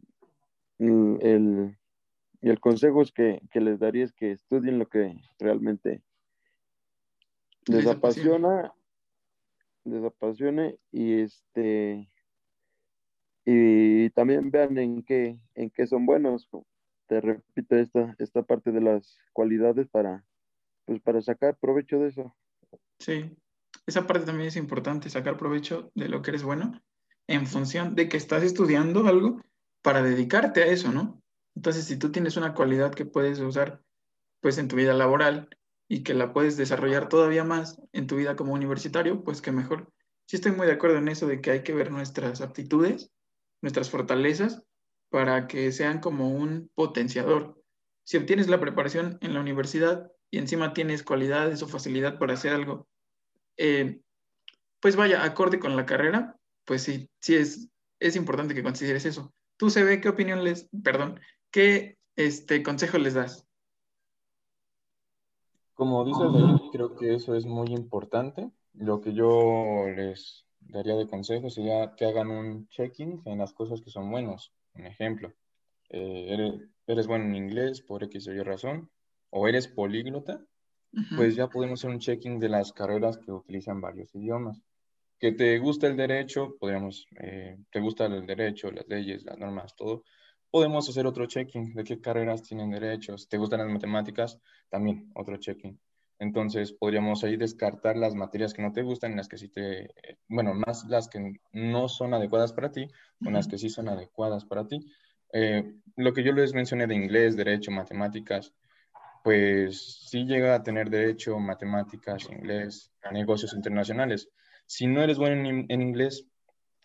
el, 0.79 1.17
el, 1.21 1.77
y 2.41 2.49
el 2.49 2.59
consejo 2.59 3.01
es 3.01 3.11
que, 3.11 3.41
que 3.51 3.61
les 3.61 3.79
daría 3.79 4.05
es 4.05 4.13
que 4.13 4.31
estudien 4.31 4.79
lo 4.79 4.87
que 4.87 5.15
realmente 5.39 6.01
les, 7.65 7.83
Les 7.83 7.87
apasiona. 7.87 8.59
apasiona, 8.61 8.73
les 9.85 10.03
apasione 10.03 10.79
y 10.91 11.21
este 11.21 12.09
y 13.49 14.09
también 14.09 14.51
vean 14.51 14.77
en 14.77 15.03
qué, 15.03 15.39
en 15.55 15.69
qué 15.69 15.87
son 15.87 16.05
buenos. 16.05 16.49
te 17.07 17.21
repito, 17.21 17.77
esta, 17.77 18.13
esta 18.19 18.43
parte 18.43 18.73
de 18.73 18.81
las 18.81 19.17
cualidades 19.31 19.87
para, 19.87 20.25
pues 20.83 20.99
para 20.99 21.21
sacar 21.21 21.55
provecho 21.55 21.97
de 21.97 22.09
eso. 22.09 22.35
Sí, 22.99 23.37
esa 23.85 24.05
parte 24.05 24.25
también 24.25 24.49
es 24.49 24.57
importante, 24.57 25.09
sacar 25.09 25.37
provecho 25.37 25.91
de 25.95 26.09
lo 26.09 26.21
que 26.21 26.31
eres 26.31 26.43
bueno 26.43 26.81
en 27.27 27.47
función 27.47 27.95
de 27.95 28.09
que 28.09 28.17
estás 28.17 28.43
estudiando 28.43 29.07
algo 29.07 29.41
para 29.81 30.03
dedicarte 30.03 30.63
a 30.63 30.67
eso, 30.67 30.91
¿no? 30.91 31.21
Entonces, 31.57 31.85
si 31.85 31.97
tú 31.97 32.11
tienes 32.11 32.37
una 32.37 32.53
cualidad 32.53 32.93
que 32.93 33.03
puedes 33.03 33.39
usar 33.39 33.81
pues 34.41 34.59
en 34.59 34.67
tu 34.67 34.75
vida 34.75 34.93
laboral 34.93 35.49
y 35.87 36.03
que 36.03 36.13
la 36.13 36.31
puedes 36.31 36.55
desarrollar 36.55 37.09
todavía 37.09 37.43
más 37.43 37.81
en 37.93 38.05
tu 38.05 38.15
vida 38.15 38.35
como 38.35 38.53
universitario, 38.53 39.23
pues 39.23 39.41
que 39.41 39.51
mejor. 39.51 39.91
Sí 40.27 40.35
estoy 40.35 40.51
muy 40.51 40.67
de 40.67 40.73
acuerdo 40.73 40.97
en 40.97 41.07
eso 41.07 41.25
de 41.25 41.41
que 41.41 41.49
hay 41.49 41.63
que 41.63 41.73
ver 41.73 41.89
nuestras 41.89 42.41
aptitudes, 42.41 43.09
nuestras 43.63 43.89
fortalezas, 43.89 44.61
para 45.09 45.47
que 45.47 45.71
sean 45.71 45.99
como 45.99 46.29
un 46.29 46.69
potenciador. 46.75 47.59
Si 48.03 48.17
obtienes 48.17 48.49
la 48.49 48.59
preparación 48.59 49.17
en 49.21 49.33
la 49.33 49.39
universidad 49.39 50.11
y 50.29 50.37
encima 50.37 50.73
tienes 50.73 51.01
cualidades 51.01 51.63
o 51.63 51.67
facilidad 51.67 52.19
para 52.19 52.35
hacer 52.35 52.53
algo, 52.53 52.87
eh, 53.57 53.99
pues 54.79 54.95
vaya, 54.95 55.23
acorde 55.23 55.57
con 55.57 55.75
la 55.75 55.87
carrera, 55.87 56.37
pues 56.65 56.83
sí, 56.83 57.09
sí 57.19 57.33
es, 57.33 57.67
es 57.99 58.15
importante 58.15 58.53
que 58.53 58.61
consideres 58.61 59.05
eso. 59.05 59.33
Tú, 59.57 59.71
se 59.71 59.83
ve 59.83 59.99
qué 59.99 60.09
opinión 60.09 60.43
les, 60.43 60.69
perdón, 60.83 61.19
qué 61.51 61.97
este, 62.15 62.63
consejo 62.63 62.97
les 62.97 63.13
das? 63.13 63.47
Como 65.73 66.03
dices, 66.05 66.33
David, 66.33 66.71
creo 66.71 66.95
que 66.95 67.13
eso 67.13 67.35
es 67.35 67.45
muy 67.45 67.67
importante. 67.67 68.49
Lo 68.73 68.99
que 68.99 69.13
yo 69.13 69.85
les 69.95 70.45
daría 70.59 70.95
de 70.95 71.07
consejo 71.07 71.49
sería 71.49 71.93
que 71.95 72.05
hagan 72.05 72.31
un 72.31 72.67
checking 72.69 73.21
en 73.25 73.37
las 73.37 73.53
cosas 73.53 73.81
que 73.81 73.91
son 73.91 74.09
buenos. 74.09 74.51
Un 74.73 74.87
ejemplo, 74.87 75.31
eh, 75.89 76.67
eres, 76.87 77.07
bueno 77.07 77.25
en 77.25 77.35
inglés 77.35 77.81
por 77.81 78.03
X 78.03 78.27
o 78.27 78.33
Y 78.33 78.41
razón, 78.41 78.89
o 79.29 79.47
eres 79.47 79.67
políglota, 79.67 80.43
pues 81.15 81.35
ya 81.35 81.47
podemos 81.47 81.79
hacer 81.79 81.91
un 81.91 81.99
checking 81.99 82.39
de 82.39 82.49
las 82.49 82.73
carreras 82.73 83.17
que 83.17 83.31
utilizan 83.31 83.81
varios 83.81 84.13
idiomas. 84.15 84.61
Que 85.19 85.31
te 85.31 85.57
gusta 85.59 85.87
el 85.87 85.97
derecho, 85.97 86.55
podríamos, 86.59 87.07
eh, 87.19 87.57
te 87.71 87.79
gusta 87.79 88.05
el 88.05 88.25
derecho, 88.25 88.71
las 88.71 88.87
leyes, 88.87 89.23
las 89.23 89.37
normas, 89.37 89.75
todo, 89.75 90.03
podemos 90.51 90.89
hacer 90.89 91.05
otro 91.05 91.25
checking 91.25 91.73
de 91.73 91.83
qué 91.83 91.99
carreras 91.99 92.43
tienen 92.43 92.71
derechos. 92.71 93.27
¿Te 93.27 93.37
gustan 93.37 93.59
las 93.59 93.69
matemáticas? 93.69 94.39
También 94.69 95.11
otro 95.15 95.37
checking. 95.37 95.79
Entonces 96.19 96.73
podríamos 96.73 97.23
ahí 97.23 97.37
descartar 97.37 97.95
las 97.95 98.15
materias 98.15 98.53
que 98.53 98.61
no 98.61 98.71
te 98.71 98.81
gustan, 98.81 99.15
las 99.15 99.27
que 99.27 99.37
sí 99.37 99.49
te, 99.49 99.93
bueno, 100.27 100.53
más 100.53 100.85
las 100.85 101.07
que 101.07 101.39
no 101.51 101.87
son 101.87 102.13
adecuadas 102.13 102.53
para 102.53 102.71
ti, 102.71 102.87
o 103.25 103.29
las 103.29 103.47
que 103.47 103.57
sí 103.57 103.69
son 103.69 103.87
adecuadas 103.87 104.45
para 104.45 104.67
ti. 104.67 104.79
Eh, 105.31 105.75
lo 105.95 106.13
que 106.13 106.23
yo 106.23 106.31
les 106.31 106.53
mencioné 106.53 106.87
de 106.87 106.95
inglés, 106.95 107.35
derecho, 107.35 107.69
matemáticas, 107.69 108.53
pues 109.23 110.07
sí 110.09 110.25
llega 110.25 110.55
a 110.55 110.63
tener 110.63 110.89
derecho, 110.89 111.37
matemáticas, 111.37 112.27
inglés, 112.31 112.91
a 113.03 113.11
negocios 113.11 113.53
internacionales. 113.53 114.29
Si 114.65 114.87
no 114.87 115.03
eres 115.03 115.17
bueno 115.17 115.47
en, 115.47 115.65
en 115.69 115.81
inglés, 115.81 116.25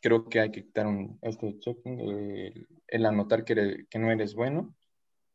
creo 0.01 0.29
que 0.29 0.41
hay 0.41 0.51
que 0.51 0.65
quitar 0.65 0.87
un, 0.87 1.19
este 1.23 1.59
checking, 1.59 2.01
el, 2.01 2.67
anotar 2.93 3.45
que, 3.45 3.87
que 3.89 3.99
no 3.99 4.11
eres 4.11 4.35
bueno 4.35 4.75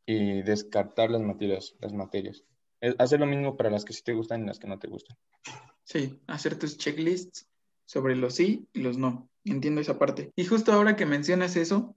y 0.06 0.42
descartar 0.42 1.12
las 1.12 1.22
materias, 1.22 1.76
las 1.80 1.94
materias. 1.94 2.44
Hacer 2.98 3.20
lo 3.20 3.26
mismo 3.26 3.58
para 3.58 3.70
las 3.70 3.84
que 3.84 3.94
sí 3.94 4.04
te 4.04 4.14
gustan 4.14 4.44
y 4.44 4.48
las 4.48 4.60
que 4.60 4.68
no 4.68 4.80
te 4.80 4.88
gustan. 4.88 5.18
Sí, 5.84 6.20
hacer 6.28 6.58
tus 6.58 6.78
checklists 6.78 7.48
sobre 7.86 8.16
los 8.16 8.36
sí 8.36 8.68
y 8.74 8.82
los 8.82 8.98
no. 8.98 9.30
Entiendo 9.44 9.82
esa 9.82 9.98
parte. 9.98 10.32
Y 10.36 10.46
justo 10.46 10.74
ahora 10.74 10.96
que 10.96 11.06
mencionas 11.06 11.56
eso, 11.56 11.96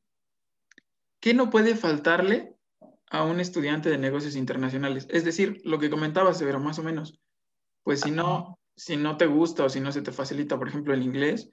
¿qué 1.21 1.35
no 1.35 1.51
puede 1.51 1.75
faltarle 1.75 2.55
a 3.11 3.25
un 3.25 3.41
estudiante 3.41 3.91
de 3.91 3.99
negocios 3.99 4.37
internacionales? 4.37 5.07
Es 5.11 5.25
decir, 5.25 5.61
lo 5.65 5.79
que 5.79 5.91
comentabas, 5.91 6.39
Severo, 6.39 6.61
más 6.61 6.79
o 6.79 6.83
menos. 6.83 7.21
Pues 7.83 8.01
si 8.01 8.11
no, 8.11 8.59
si 8.77 8.97
no 8.97 9.17
te 9.17 9.27
gusta 9.27 9.65
o 9.65 9.69
si 9.69 9.81
no 9.81 9.93
se 9.93 10.03
te 10.03 10.13
facilita, 10.13 10.59
por 10.59 10.69
ejemplo, 10.69 10.95
el 10.95 11.03
inglés, 11.03 11.51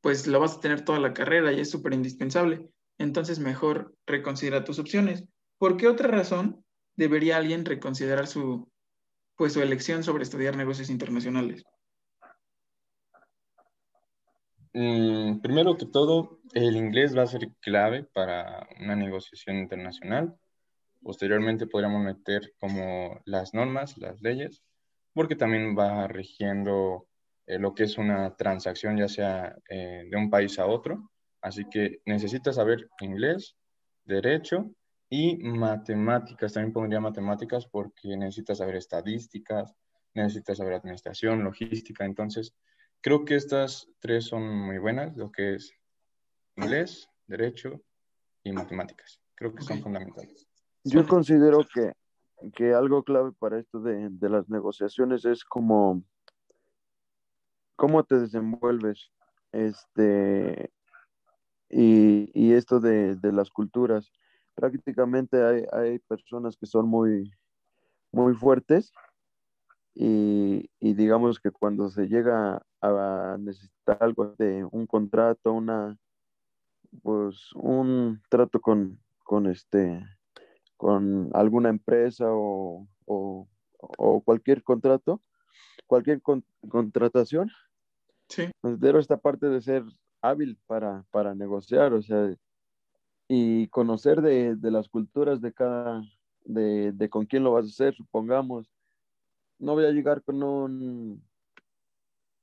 pues 0.00 0.26
lo 0.26 0.40
vas 0.40 0.56
a 0.56 0.60
tener 0.60 0.84
toda 0.84 1.00
la 1.00 1.12
carrera 1.12 1.52
y 1.52 1.60
es 1.60 1.70
súper 1.70 1.94
indispensable. 1.94 2.68
Entonces, 2.98 3.38
mejor 3.38 3.94
reconsidera 4.06 4.64
tus 4.64 4.78
opciones. 4.78 5.24
¿Por 5.58 5.76
qué 5.76 5.88
otra 5.88 6.08
razón 6.08 6.64
debería 6.96 7.36
alguien 7.36 7.64
reconsiderar 7.64 8.26
su, 8.26 8.70
pues, 9.36 9.52
su 9.52 9.62
elección 9.62 10.02
sobre 10.02 10.22
estudiar 10.22 10.56
negocios 10.56 10.90
internacionales? 10.90 11.64
Mm, 14.74 15.40
primero 15.40 15.76
que 15.76 15.86
todo, 15.86 16.40
el 16.52 16.76
inglés 16.76 17.16
va 17.16 17.22
a 17.22 17.28
ser 17.28 17.48
clave 17.60 18.02
para 18.12 18.68
una 18.80 18.96
negociación 18.96 19.56
internacional. 19.56 20.36
Posteriormente 21.00 21.66
podríamos 21.66 22.02
meter 22.02 22.52
como 22.58 23.20
las 23.24 23.54
normas, 23.54 23.96
las 23.98 24.20
leyes, 24.20 24.62
porque 25.12 25.36
también 25.36 25.76
va 25.78 26.08
rigiendo 26.08 27.06
eh, 27.46 27.58
lo 27.58 27.74
que 27.74 27.84
es 27.84 27.98
una 27.98 28.34
transacción, 28.36 28.96
ya 28.96 29.08
sea 29.08 29.56
eh, 29.68 30.08
de 30.10 30.16
un 30.16 30.28
país 30.28 30.58
a 30.58 30.66
otro. 30.66 31.10
Así 31.44 31.66
que 31.66 32.00
necesitas 32.06 32.56
saber 32.56 32.88
inglés, 33.00 33.54
derecho 34.06 34.70
y 35.10 35.36
matemáticas, 35.36 36.54
también 36.54 36.72
pondría 36.72 37.00
matemáticas 37.00 37.66
porque 37.66 38.16
necesitas 38.16 38.58
saber 38.58 38.76
estadísticas, 38.76 39.74
necesitas 40.14 40.56
saber 40.56 40.72
administración, 40.72 41.44
logística. 41.44 42.06
Entonces, 42.06 42.54
creo 43.02 43.26
que 43.26 43.34
estas 43.34 43.86
tres 43.98 44.24
son 44.24 44.48
muy 44.48 44.78
buenas, 44.78 45.18
lo 45.18 45.30
que 45.30 45.56
es 45.56 45.74
inglés, 46.56 47.10
derecho 47.26 47.78
y 48.42 48.52
matemáticas. 48.52 49.20
Creo 49.34 49.54
que 49.54 49.64
son 49.64 49.82
fundamentales. 49.82 50.48
Yo 50.82 51.06
considero 51.06 51.58
que, 51.74 51.92
que, 52.54 52.72
algo 52.72 53.02
clave 53.02 53.32
para 53.38 53.58
esto 53.58 53.80
de, 53.80 54.08
de 54.08 54.28
las 54.30 54.48
negociaciones 54.48 55.26
es 55.26 55.44
como 55.44 56.02
cómo 57.76 58.02
te 58.02 58.18
desenvuelves. 58.18 59.10
Este, 59.52 60.72
y, 61.76 62.30
y 62.34 62.52
esto 62.52 62.78
de, 62.78 63.16
de, 63.16 63.32
las 63.32 63.50
culturas 63.50 64.12
prácticamente 64.54 65.42
hay, 65.42 65.64
hay 65.72 65.98
personas 65.98 66.56
que 66.56 66.66
son 66.66 66.86
muy, 66.86 67.32
muy 68.12 68.34
fuertes 68.34 68.92
y, 69.92 70.70
y, 70.78 70.94
digamos 70.94 71.40
que 71.40 71.50
cuando 71.50 71.88
se 71.88 72.06
llega 72.06 72.64
a 72.80 73.36
necesitar 73.40 73.98
algo 74.00 74.34
de 74.38 74.64
un 74.70 74.86
contrato, 74.86 75.52
una, 75.52 75.98
pues 77.02 77.52
un 77.54 78.22
trato 78.28 78.60
con, 78.60 79.00
con 79.24 79.46
este, 79.46 80.00
con 80.76 81.30
alguna 81.32 81.70
empresa 81.70 82.26
o, 82.28 82.86
o, 83.04 83.48
o 83.98 84.20
cualquier 84.22 84.62
contrato, 84.62 85.20
cualquier 85.88 86.22
contratación, 86.68 87.50
sí. 88.28 88.48
considero 88.60 89.00
esta 89.00 89.16
parte 89.16 89.48
de 89.48 89.60
ser 89.60 89.84
hábil 90.24 90.58
para, 90.66 91.04
para 91.10 91.34
negociar, 91.34 91.92
o 91.92 92.02
sea, 92.02 92.34
y 93.28 93.68
conocer 93.68 94.22
de, 94.22 94.56
de 94.56 94.70
las 94.70 94.88
culturas 94.88 95.40
de 95.40 95.52
cada, 95.52 96.02
de, 96.44 96.92
de, 96.92 97.08
con 97.08 97.26
quién 97.26 97.44
lo 97.44 97.52
vas 97.52 97.66
a 97.66 97.68
hacer, 97.68 97.94
supongamos. 97.94 98.70
No 99.58 99.74
voy 99.74 99.84
a 99.84 99.90
llegar 99.90 100.22
con 100.22 100.42
un, 100.42 101.22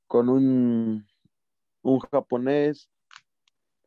con 0.08 0.30
un, 0.30 1.06
un 1.82 2.00
japonés 2.00 2.90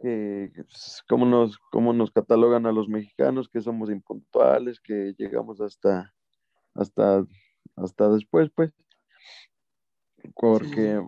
que, 0.01 0.51
pues, 0.55 1.03
como, 1.09 1.25
nos, 1.25 1.59
como 1.71 1.93
nos 1.93 2.11
catalogan 2.11 2.67
a 2.67 2.73
los 2.73 2.89
mexicanos, 2.89 3.49
que 3.49 3.61
somos 3.61 3.91
impuntuales, 3.91 4.81
que 4.81 5.15
llegamos 5.17 5.61
hasta, 5.61 6.13
hasta, 6.75 7.25
hasta 7.77 8.09
después, 8.11 8.51
pues. 8.55 8.73
Porque, 10.35 11.01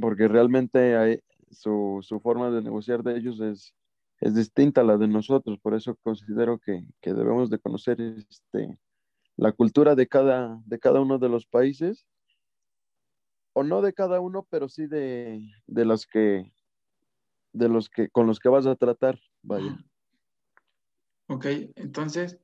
porque, 0.00 0.28
realmente 0.28 0.96
hay, 0.96 1.20
su, 1.50 1.98
su 2.02 2.20
forma 2.20 2.50
de 2.50 2.62
negociar 2.62 3.02
de 3.02 3.16
ellos 3.16 3.40
es, 3.40 3.74
es 4.20 4.34
distinta 4.34 4.82
a 4.82 4.84
la 4.84 4.96
de 4.96 5.08
nosotros, 5.08 5.58
por 5.60 5.74
eso 5.74 5.96
considero 6.02 6.58
que, 6.58 6.86
que 7.00 7.14
debemos 7.14 7.50
de 7.50 7.58
conocer 7.58 8.00
este, 8.00 8.78
la 9.36 9.52
cultura 9.52 9.94
de 9.94 10.06
cada, 10.06 10.60
de 10.66 10.78
cada 10.78 11.00
uno 11.00 11.18
de 11.18 11.28
los 11.28 11.46
países, 11.46 12.06
o 13.52 13.62
no 13.62 13.82
de 13.82 13.92
cada 13.92 14.20
uno, 14.20 14.46
pero 14.48 14.68
sí 14.68 14.86
de, 14.86 15.40
de 15.66 15.84
los 15.84 16.06
que, 16.06 16.52
de 17.52 17.68
los 17.68 17.88
que, 17.88 18.08
con 18.08 18.26
los 18.26 18.38
que 18.38 18.48
vas 18.48 18.66
a 18.66 18.76
tratar, 18.76 19.18
vaya. 19.42 19.78
Ok, 21.26 21.46
entonces, 21.76 22.38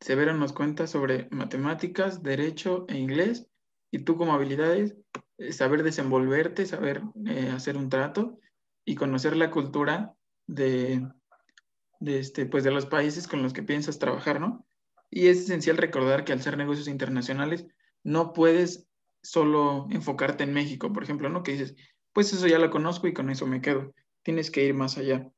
Severo 0.00 0.34
nos 0.34 0.52
cuenta 0.52 0.86
sobre 0.86 1.28
matemáticas, 1.30 2.22
derecho 2.22 2.86
e 2.88 2.98
inglés, 2.98 3.48
y 3.92 4.00
tú 4.00 4.16
como 4.16 4.32
habilidades, 4.32 4.96
eh, 5.38 5.52
saber 5.52 5.84
desenvolverte, 5.84 6.66
saber 6.66 7.02
eh, 7.26 7.52
hacer 7.54 7.76
un 7.76 7.90
trato 7.90 8.40
y 8.84 8.96
conocer 8.96 9.36
la 9.36 9.50
cultura 9.50 10.14
de, 10.46 11.06
de, 12.00 12.18
este, 12.18 12.46
pues 12.46 12.64
de 12.64 12.72
los 12.72 12.86
países 12.86 13.28
con 13.28 13.42
los 13.42 13.52
que 13.52 13.62
piensas 13.62 13.98
trabajar, 13.98 14.40
¿no? 14.40 14.66
Y 15.10 15.28
es 15.28 15.40
esencial 15.40 15.76
recordar 15.76 16.24
que 16.24 16.32
al 16.32 16.42
ser 16.42 16.56
negocios 16.56 16.88
internacionales 16.88 17.66
no 18.02 18.32
puedes 18.32 18.88
solo 19.22 19.86
enfocarte 19.90 20.42
en 20.42 20.54
México, 20.54 20.92
por 20.92 21.04
ejemplo, 21.04 21.28
¿no? 21.28 21.42
Que 21.42 21.52
dices, 21.52 21.76
pues 22.12 22.32
eso 22.32 22.46
ya 22.46 22.58
lo 22.58 22.70
conozco 22.70 23.06
y 23.06 23.12
con 23.12 23.30
eso 23.30 23.46
me 23.46 23.60
quedo. 23.60 23.94
Tienes 24.22 24.50
que 24.50 24.64
ir 24.64 24.74
más 24.74 24.96
allá. 24.96 25.30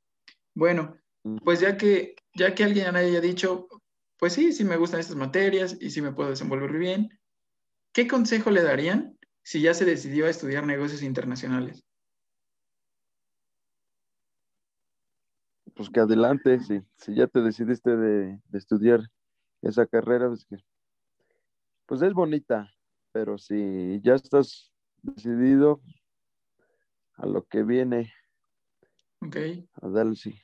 Bueno, 0.54 0.96
pues 1.44 1.60
ya 1.60 1.76
que 1.76 2.14
ya 2.34 2.54
que 2.54 2.64
alguien 2.64 2.94
haya 2.94 3.20
dicho, 3.20 3.68
pues 4.18 4.32
sí, 4.32 4.52
sí 4.52 4.64
me 4.64 4.76
gustan 4.76 5.00
estas 5.00 5.16
materias 5.16 5.76
y 5.80 5.90
sí 5.90 6.00
me 6.02 6.12
puedo 6.12 6.30
desenvolver 6.30 6.72
bien, 6.72 7.10
¿qué 7.94 8.06
consejo 8.06 8.50
le 8.50 8.62
darían 8.62 9.16
si 9.42 9.62
ya 9.62 9.72
se 9.72 9.86
decidió 9.86 10.26
a 10.26 10.30
estudiar 10.30 10.66
negocios 10.66 11.02
internacionales? 11.02 11.82
Pues 15.74 15.88
que 15.88 16.00
adelante, 16.00 16.60
sí. 16.60 16.82
si 16.96 17.14
ya 17.14 17.26
te 17.26 17.40
decidiste 17.40 17.96
de, 17.96 18.40
estudiar 18.52 19.00
esa 19.62 19.86
carrera, 19.86 20.28
pues, 20.28 20.44
que, 20.44 20.56
pues 21.86 22.02
es 22.02 22.12
bonita, 22.12 22.70
pero 23.12 23.38
si 23.38 24.00
ya 24.02 24.14
estás 24.14 24.72
decidido 25.02 25.80
a 27.14 27.26
lo 27.26 27.44
que 27.44 27.62
viene, 27.62 28.12
ok 29.20 29.36
a 29.82 29.88
darle 29.88 30.16
sí, 30.16 30.40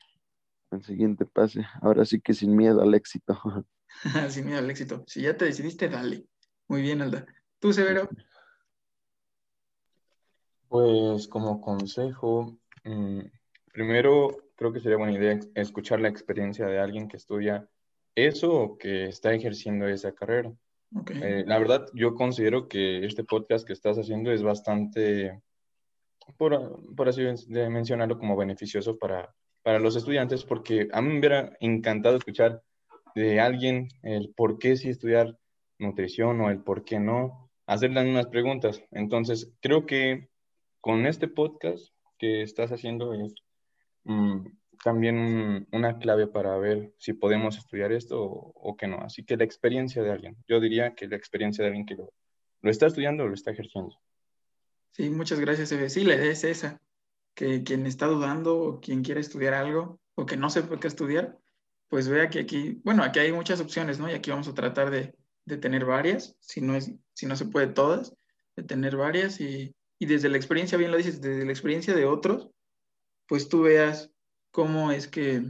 el 0.71 0.83
siguiente 0.85 1.27
pase. 1.27 1.65
Ahora 1.81 2.05
sí 2.05 2.21
que 2.21 2.35
sin 2.35 2.57
miedo 2.57 2.81
al 2.83 2.95
éxito. 2.95 3.41
sin 4.31 4.47
miedo 4.47 4.59
al 4.59 4.71
éxito. 4.71 5.05
Si 5.07 5.23
ya 5.23 5.37
te 5.37 5.45
decidiste, 5.45 5.89
dale. 5.89 6.27
Muy 6.69 6.83
bien, 6.83 7.03
Alda. 7.03 7.27
¿Tú, 7.61 7.75
Severo? 7.75 8.09
Pues 10.69 11.29
como 11.29 11.61
consejo, 11.61 12.57
mm, 12.85 13.21
primero 13.71 14.29
creo 14.57 14.73
que 14.73 14.81
sería 14.81 14.97
buena 14.97 15.13
idea 15.13 15.39
escuchar 15.55 16.01
la 16.01 16.09
experiencia 16.09 16.67
de 16.67 16.79
alguien 16.79 17.07
que 17.07 17.19
estudia 17.19 17.69
eso 18.15 18.55
o 18.55 18.79
que 18.79 19.05
está 19.05 19.35
ejerciendo 19.35 19.87
esa 19.89 20.13
carrera. 20.13 20.53
Eh, 21.23 21.45
la 21.47 21.59
verdad, 21.59 21.87
yo 21.93 22.15
considero 22.15 22.67
que 22.67 23.05
este 23.05 23.25
podcast 23.25 23.67
que 23.67 23.75
estás 23.75 23.99
haciendo 23.99 24.33
es 24.33 24.43
bastante, 24.43 25.43
por, 26.39 26.95
por 26.97 27.11
así 27.11 27.23
mencionarlo, 27.49 28.19
como 28.19 28.37
beneficioso 28.37 28.99
para, 28.99 29.35
para 29.63 29.79
los 29.79 29.97
estudiantes, 29.97 30.45
porque 30.45 30.89
a 30.93 31.03
mí 31.03 31.11
me 31.11 31.19
hubiera 31.19 31.57
encantado 31.61 32.17
escuchar 32.17 32.63
de 33.15 33.39
alguien 33.39 33.89
el 34.03 34.33
por 34.35 34.59
qué 34.59 34.77
sí 34.77 34.89
estudiar 34.89 35.39
nutrición 35.79 36.41
o 36.41 36.51
el 36.51 36.63
por 36.63 36.85
qué 36.85 36.99
no, 36.99 37.50
hacerle 37.71 38.03
unas 38.03 38.27
preguntas. 38.27 38.83
Entonces, 38.91 39.53
creo 39.61 39.87
que 39.87 40.29
con 40.81 41.07
este 41.07 41.29
podcast 41.29 41.95
que 42.19 42.43
estás 42.43 42.73
haciendo 42.73 43.15
es 43.15 43.33
mm, 44.03 44.45
también 44.83 45.69
una 45.71 45.99
clave 45.99 46.27
para 46.27 46.59
ver 46.59 46.93
si 46.99 47.13
podemos 47.13 47.57
estudiar 47.57 47.93
esto 47.93 48.21
o, 48.21 48.77
que 48.77 48.89
no. 48.89 48.99
Así 49.03 49.25
que 49.25 49.37
la 49.37 49.45
experiencia 49.45 50.03
de 50.03 50.11
alguien, 50.11 50.37
yo 50.49 50.59
diría 50.59 50.97
que 50.97 51.07
la 51.07 51.15
experiencia 51.15 51.63
de 51.63 51.69
alguien 51.69 51.87
que 51.87 51.95
lo, 51.95 52.13
está 52.63 52.87
estudiando 52.87 53.23
o 53.23 53.29
lo 53.29 53.35
está 53.35 53.53
ejerciendo. 53.53 53.95
Sí, 54.91 55.09
muchas 55.09 55.39
gracias, 55.39 55.71
Eve. 55.71 55.91
Sí, 55.91 56.03
la 56.03 56.15
es 56.15 56.43
esa, 56.43 56.81
que 57.35 57.63
quien 57.63 57.87
está 57.87 58.07
dudando 58.07 58.59
o 58.59 58.81
quien 58.81 59.05
quiere 59.05 59.21
estudiar 59.21 59.55
algo 59.55 60.01
o 60.17 60.27
que 60.27 60.37
no 60.37 60.51
sepa 60.51 60.81
qué 60.81 60.89
estudiar, 60.89 61.39
pues 61.89 62.09
vea 62.09 62.31
que 62.31 62.41
aquí, 62.41 62.81
bueno, 62.83 63.05
aquí 63.05 63.21
hay 63.21 63.33
muchas 63.33 63.61
opciones, 63.61 64.01
¿no? 64.01 64.11
Y 64.11 64.15
aquí 64.15 64.31
vamos 64.31 64.49
a 64.49 64.55
tratar 64.55 64.91
de, 64.91 65.15
de 65.45 65.57
tener 65.57 65.85
varias, 65.85 66.37
si 66.41 66.61
no, 66.61 66.75
es, 66.75 66.93
si 67.21 67.27
no 67.27 67.37
se 67.37 67.45
puede 67.45 67.67
todas, 67.67 68.15
de 68.57 68.63
tener 68.63 68.97
varias 68.97 69.43
y, 69.43 69.75
y 69.99 70.07
desde 70.07 70.31
la 70.31 70.39
experiencia, 70.39 70.79
bien 70.79 70.91
lo 70.91 70.97
dices, 70.97 71.21
desde 71.21 71.45
la 71.45 71.53
experiencia 71.53 71.95
de 71.95 72.07
otros, 72.07 72.49
pues 73.27 73.51
tú 73.51 73.61
veas 73.61 74.11
cómo 74.51 74.91
es 74.91 75.07
que, 75.07 75.45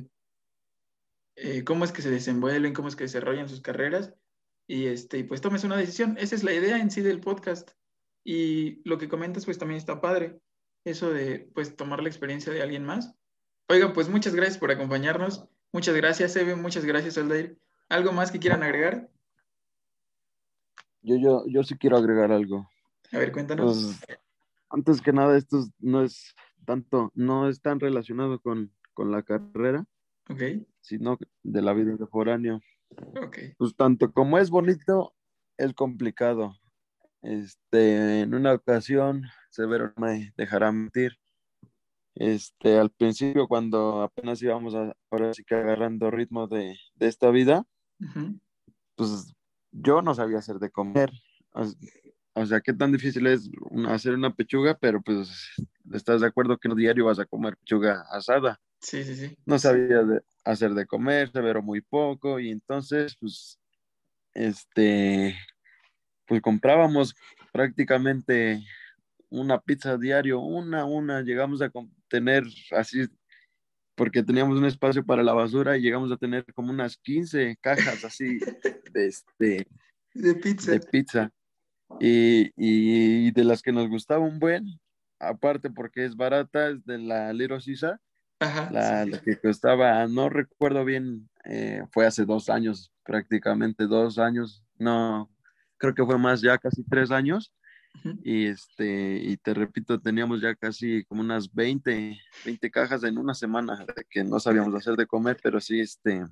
eh, 1.36 1.62
cómo 1.62 1.84
es 1.84 1.92
que 1.92 2.02
se 2.02 2.10
desenvuelven, 2.10 2.74
cómo 2.74 2.88
es 2.88 2.96
que 2.96 3.04
desarrollan 3.04 3.48
sus 3.48 3.60
carreras 3.60 4.12
y 4.66 4.86
este, 4.86 5.22
pues 5.22 5.40
tomes 5.40 5.62
una 5.62 5.76
decisión. 5.76 6.16
Esa 6.18 6.34
es 6.34 6.42
la 6.42 6.52
idea 6.52 6.78
en 6.78 6.90
sí 6.90 7.02
del 7.02 7.20
podcast. 7.20 7.70
Y 8.24 8.82
lo 8.88 8.98
que 8.98 9.08
comentas 9.08 9.44
pues 9.44 9.58
también 9.58 9.78
está 9.78 10.00
padre, 10.00 10.40
eso 10.84 11.10
de 11.10 11.48
pues 11.54 11.76
tomar 11.76 12.02
la 12.02 12.08
experiencia 12.08 12.52
de 12.52 12.62
alguien 12.62 12.84
más. 12.84 13.14
Oiga, 13.68 13.92
pues 13.92 14.08
muchas 14.08 14.34
gracias 14.34 14.58
por 14.58 14.72
acompañarnos. 14.72 15.46
Muchas 15.72 15.94
gracias, 15.94 16.34
Eve. 16.34 16.56
Muchas 16.56 16.84
gracias, 16.84 17.16
Aldair. 17.16 17.56
¿Algo 17.88 18.10
más 18.10 18.32
que 18.32 18.40
quieran 18.40 18.64
agregar? 18.64 19.08
Yo, 21.02 21.16
yo, 21.16 21.44
yo 21.46 21.62
sí 21.62 21.76
quiero 21.76 21.96
agregar 21.96 22.32
algo. 22.32 22.68
A 23.12 23.18
ver, 23.18 23.32
cuéntanos. 23.32 23.98
Pues, 24.06 24.18
antes 24.68 25.00
que 25.00 25.12
nada, 25.12 25.36
esto 25.36 25.64
no 25.78 26.02
es 26.02 26.34
tanto, 26.64 27.10
no 27.14 27.48
es 27.48 27.60
tan 27.60 27.80
relacionado 27.80 28.40
con, 28.40 28.72
con 28.94 29.10
la 29.10 29.22
carrera, 29.22 29.84
okay. 30.28 30.66
sino 30.80 31.18
de 31.42 31.62
la 31.62 31.72
vida 31.72 31.96
de 31.96 32.06
foráneo. 32.06 32.60
Okay. 33.26 33.54
Pues 33.56 33.74
tanto 33.74 34.12
como 34.12 34.38
es 34.38 34.50
bonito, 34.50 35.14
es 35.56 35.74
complicado. 35.74 36.56
Este, 37.22 38.20
en 38.20 38.34
una 38.34 38.54
ocasión, 38.54 39.24
Severo 39.50 39.92
me 39.96 40.32
dejará 40.36 40.72
mentir. 40.72 41.18
Este, 42.14 42.78
al 42.78 42.90
principio, 42.90 43.48
cuando 43.48 44.02
apenas 44.02 44.42
íbamos 44.42 44.74
a, 44.74 44.94
ahora 45.10 45.32
sí 45.32 45.44
que 45.44 45.54
agarrando 45.54 46.10
ritmo 46.10 46.46
de, 46.46 46.76
de 46.94 47.06
esta 47.06 47.30
vida, 47.30 47.64
pues 48.96 49.34
yo 49.72 50.02
no 50.02 50.14
sabía 50.14 50.38
hacer 50.38 50.56
de 50.56 50.70
comer. 50.70 51.10
O 52.34 52.46
sea, 52.46 52.60
qué 52.60 52.72
tan 52.72 52.92
difícil 52.92 53.26
es 53.26 53.50
hacer 53.88 54.14
una 54.14 54.34
pechuga, 54.34 54.78
pero 54.78 55.02
pues 55.02 55.50
estás 55.92 56.20
de 56.20 56.28
acuerdo 56.28 56.58
que 56.58 56.68
no 56.68 56.74
diario 56.74 57.06
vas 57.06 57.18
a 57.18 57.26
comer 57.26 57.56
pechuga 57.56 58.04
asada. 58.10 58.60
Sí, 58.80 59.04
sí, 59.04 59.14
sí. 59.14 59.36
No 59.44 59.58
sabía 59.58 60.02
hacer 60.44 60.72
de 60.74 60.86
comer, 60.86 61.30
severo 61.30 61.62
muy 61.62 61.82
poco, 61.82 62.40
y 62.40 62.50
entonces, 62.50 63.16
pues, 63.20 63.58
este, 64.32 65.36
pues 66.26 66.40
comprábamos 66.40 67.14
prácticamente 67.52 68.64
una 69.28 69.60
pizza 69.60 69.98
diario, 69.98 70.40
una, 70.40 70.84
una, 70.84 71.20
llegamos 71.22 71.60
a 71.62 71.70
tener 72.08 72.44
así, 72.70 73.06
porque 74.00 74.22
teníamos 74.22 74.56
un 74.56 74.64
espacio 74.64 75.04
para 75.04 75.22
la 75.22 75.34
basura 75.34 75.76
y 75.76 75.82
llegamos 75.82 76.10
a 76.10 76.16
tener 76.16 76.42
como 76.54 76.70
unas 76.70 76.96
15 76.96 77.58
cajas 77.60 78.02
así 78.02 78.38
de, 78.92 79.06
este, 79.06 79.66
de 80.14 80.34
pizza. 80.36 80.72
De 80.72 80.80
pizza. 80.80 81.30
Y, 82.00 82.50
y, 82.56 83.30
de 83.30 83.44
las 83.44 83.60
que 83.60 83.72
nos 83.72 83.90
gustaba 83.90 84.24
un 84.24 84.38
buen, 84.38 84.80
aparte 85.18 85.68
porque 85.68 86.06
es 86.06 86.16
barata, 86.16 86.70
es 86.70 86.82
de 86.86 86.96
la 86.96 87.30
Little 87.34 87.60
Sisa, 87.60 88.00
la, 88.38 89.06
que 89.22 89.36
costaba, 89.38 90.06
no 90.06 90.30
recuerdo 90.30 90.82
bien, 90.86 91.28
eh, 91.44 91.82
fue 91.92 92.06
hace 92.06 92.24
dos 92.24 92.48
años, 92.48 92.90
prácticamente 93.04 93.86
dos 93.86 94.18
años, 94.18 94.64
no, 94.78 95.30
creo 95.76 95.94
que 95.94 96.06
fue 96.06 96.16
más 96.16 96.40
ya 96.40 96.56
casi 96.56 96.82
tres 96.84 97.10
años. 97.10 97.52
Y 98.22 98.46
este, 98.46 99.18
y 99.18 99.36
te 99.36 99.52
repito, 99.52 100.00
teníamos 100.00 100.40
ya 100.40 100.54
casi 100.54 101.04
como 101.04 101.20
unas 101.20 101.52
20, 101.52 102.18
20 102.44 102.70
cajas 102.70 103.04
en 103.04 103.18
una 103.18 103.34
semana 103.34 103.84
que 104.08 104.24
no 104.24 104.40
sabíamos 104.40 104.74
hacer 104.74 104.96
de 104.96 105.06
comer, 105.06 105.38
pero 105.42 105.60
sí, 105.60 105.80
este, 105.80 106.24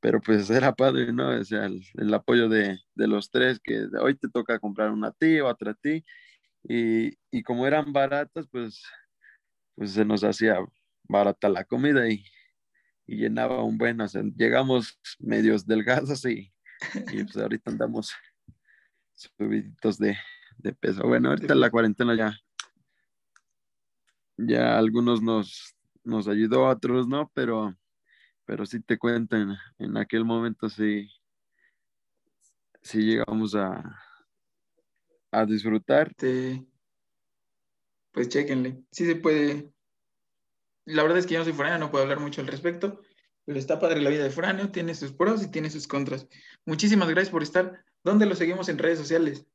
pero 0.00 0.20
pues 0.20 0.50
era 0.50 0.74
padre, 0.74 1.12
¿no? 1.12 1.28
O 1.28 1.44
sea, 1.44 1.66
el, 1.66 2.14
apoyo 2.14 2.48
de, 2.48 2.78
de, 2.94 3.06
los 3.06 3.30
tres, 3.30 3.60
que 3.62 3.86
hoy 4.00 4.16
te 4.16 4.28
toca 4.28 4.58
comprar 4.58 4.90
una 4.90 5.08
a 5.08 5.12
ti, 5.12 5.40
otra 5.40 5.72
a 5.72 5.74
ti, 5.74 6.04
y, 6.64 7.16
y, 7.30 7.42
como 7.42 7.66
eran 7.66 7.92
baratas, 7.92 8.46
pues, 8.50 8.82
pues 9.74 9.92
se 9.92 10.04
nos 10.04 10.24
hacía 10.24 10.58
barata 11.04 11.48
la 11.48 11.64
comida 11.64 12.08
y, 12.08 12.24
y 13.06 13.16
llenaba 13.16 13.62
un 13.64 13.78
buen, 13.78 14.00
o 14.00 14.08
sea, 14.08 14.22
llegamos 14.36 14.98
medios 15.18 15.66
delgados 15.66 16.24
y, 16.26 16.52
y 17.12 17.24
pues 17.24 17.36
ahorita 17.36 17.70
andamos 17.70 18.12
subiditos 19.20 19.98
de, 19.98 20.16
de 20.58 20.72
peso. 20.72 21.06
Bueno, 21.06 21.30
ahorita 21.30 21.54
la 21.54 21.70
cuarentena 21.70 22.16
ya, 22.16 22.36
ya 24.36 24.78
algunos 24.78 25.22
nos, 25.22 25.76
nos 26.04 26.28
ayudó, 26.28 26.64
otros 26.66 27.06
no, 27.06 27.30
pero 27.34 27.74
pero 28.50 28.66
sí 28.66 28.80
te 28.80 28.98
cuentan, 28.98 29.56
en 29.78 29.96
aquel 29.96 30.24
momento 30.24 30.68
sí, 30.68 31.08
sí 32.82 32.98
llegamos 33.00 33.54
a, 33.54 33.96
a 35.30 35.46
disfrutar. 35.46 36.12
pues 38.10 38.28
chequenle, 38.28 38.82
sí 38.90 39.06
se 39.06 39.14
puede. 39.14 39.72
La 40.84 41.04
verdad 41.04 41.18
es 41.18 41.26
que 41.26 41.34
yo 41.34 41.38
no 41.38 41.44
soy 41.44 41.52
foráneo, 41.52 41.78
no 41.78 41.92
puedo 41.92 42.02
hablar 42.02 42.18
mucho 42.18 42.40
al 42.40 42.48
respecto, 42.48 43.00
pero 43.44 43.56
está 43.56 43.78
padre 43.78 44.00
la 44.00 44.10
vida 44.10 44.24
de 44.24 44.30
foráneo, 44.30 44.72
tiene 44.72 44.96
sus 44.96 45.12
pros 45.12 45.44
y 45.44 45.50
tiene 45.52 45.70
sus 45.70 45.86
contras. 45.86 46.26
Muchísimas 46.66 47.08
gracias 47.08 47.30
por 47.30 47.44
estar. 47.44 47.84
¿Dónde 48.02 48.26
lo 48.26 48.34
seguimos 48.34 48.68
en 48.68 48.78
redes 48.78 48.98
sociales? 48.98 49.46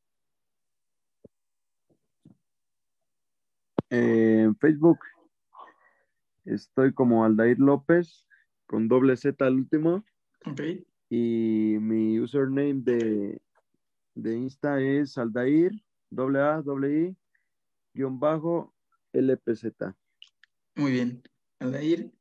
en 3.90 4.56
Facebook 4.58 5.00
estoy 6.46 6.94
como 6.94 7.24
Aldair 7.24 7.60
López 7.60 8.26
con 8.66 8.88
doble 8.88 9.16
Z 9.16 9.46
al 9.46 9.56
último. 9.56 10.04
Ok. 10.46 10.62
Y 11.10 11.78
mi 11.80 12.20
username 12.20 12.82
de, 12.82 13.42
de 14.16 14.36
Insta 14.36 14.82
es 14.82 15.18
Aldair, 15.18 15.72
doble 16.10 16.40
A, 16.40 16.62
doble 16.62 17.10
I, 17.10 17.18
guion 17.94 18.20
bajo, 18.20 18.74
LPZ. 19.14 19.66
Muy 20.76 20.92
bien. 20.92 21.24
Aldair, 21.60 22.12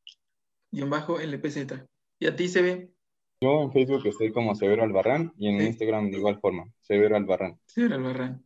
guion 0.71 0.91
bajo, 0.91 1.19
LPZ. 1.19 1.87
¿Y 2.19 2.27
a 2.27 2.37
ti, 2.37 2.49
se 2.49 2.63
ve? 2.63 2.94
Yo 3.41 3.63
en 3.63 3.73
Facebook 3.73 4.07
estoy 4.07 4.33
como 4.33 4.55
Severo 4.55 4.83
Albarrán 4.83 5.33
y 5.37 5.49
en 5.49 5.61
Instagram 5.61 6.11
de 6.11 6.19
igual 6.19 6.41
forma, 6.41 6.65
Severo 6.81 7.17
Albarrán. 7.17 7.59
Severo 7.67 7.97
Albarrán. 7.97 8.45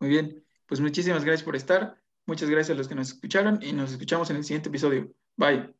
Muy 0.00 0.10
bien. 0.10 0.44
Pues 0.66 0.80
muchísimas 0.80 1.24
gracias 1.24 1.44
por 1.44 1.56
estar. 1.56 1.96
Muchas 2.26 2.48
gracias 2.48 2.74
a 2.74 2.78
los 2.78 2.88
que 2.88 2.94
nos 2.94 3.08
escucharon 3.08 3.60
y 3.62 3.72
nos 3.72 3.92
escuchamos 3.92 4.30
en 4.30 4.36
el 4.36 4.44
siguiente 4.44 4.68
episodio. 4.68 5.12
Bye. 5.36 5.74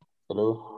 Hasta 0.00 0.34
luego. 0.34 0.71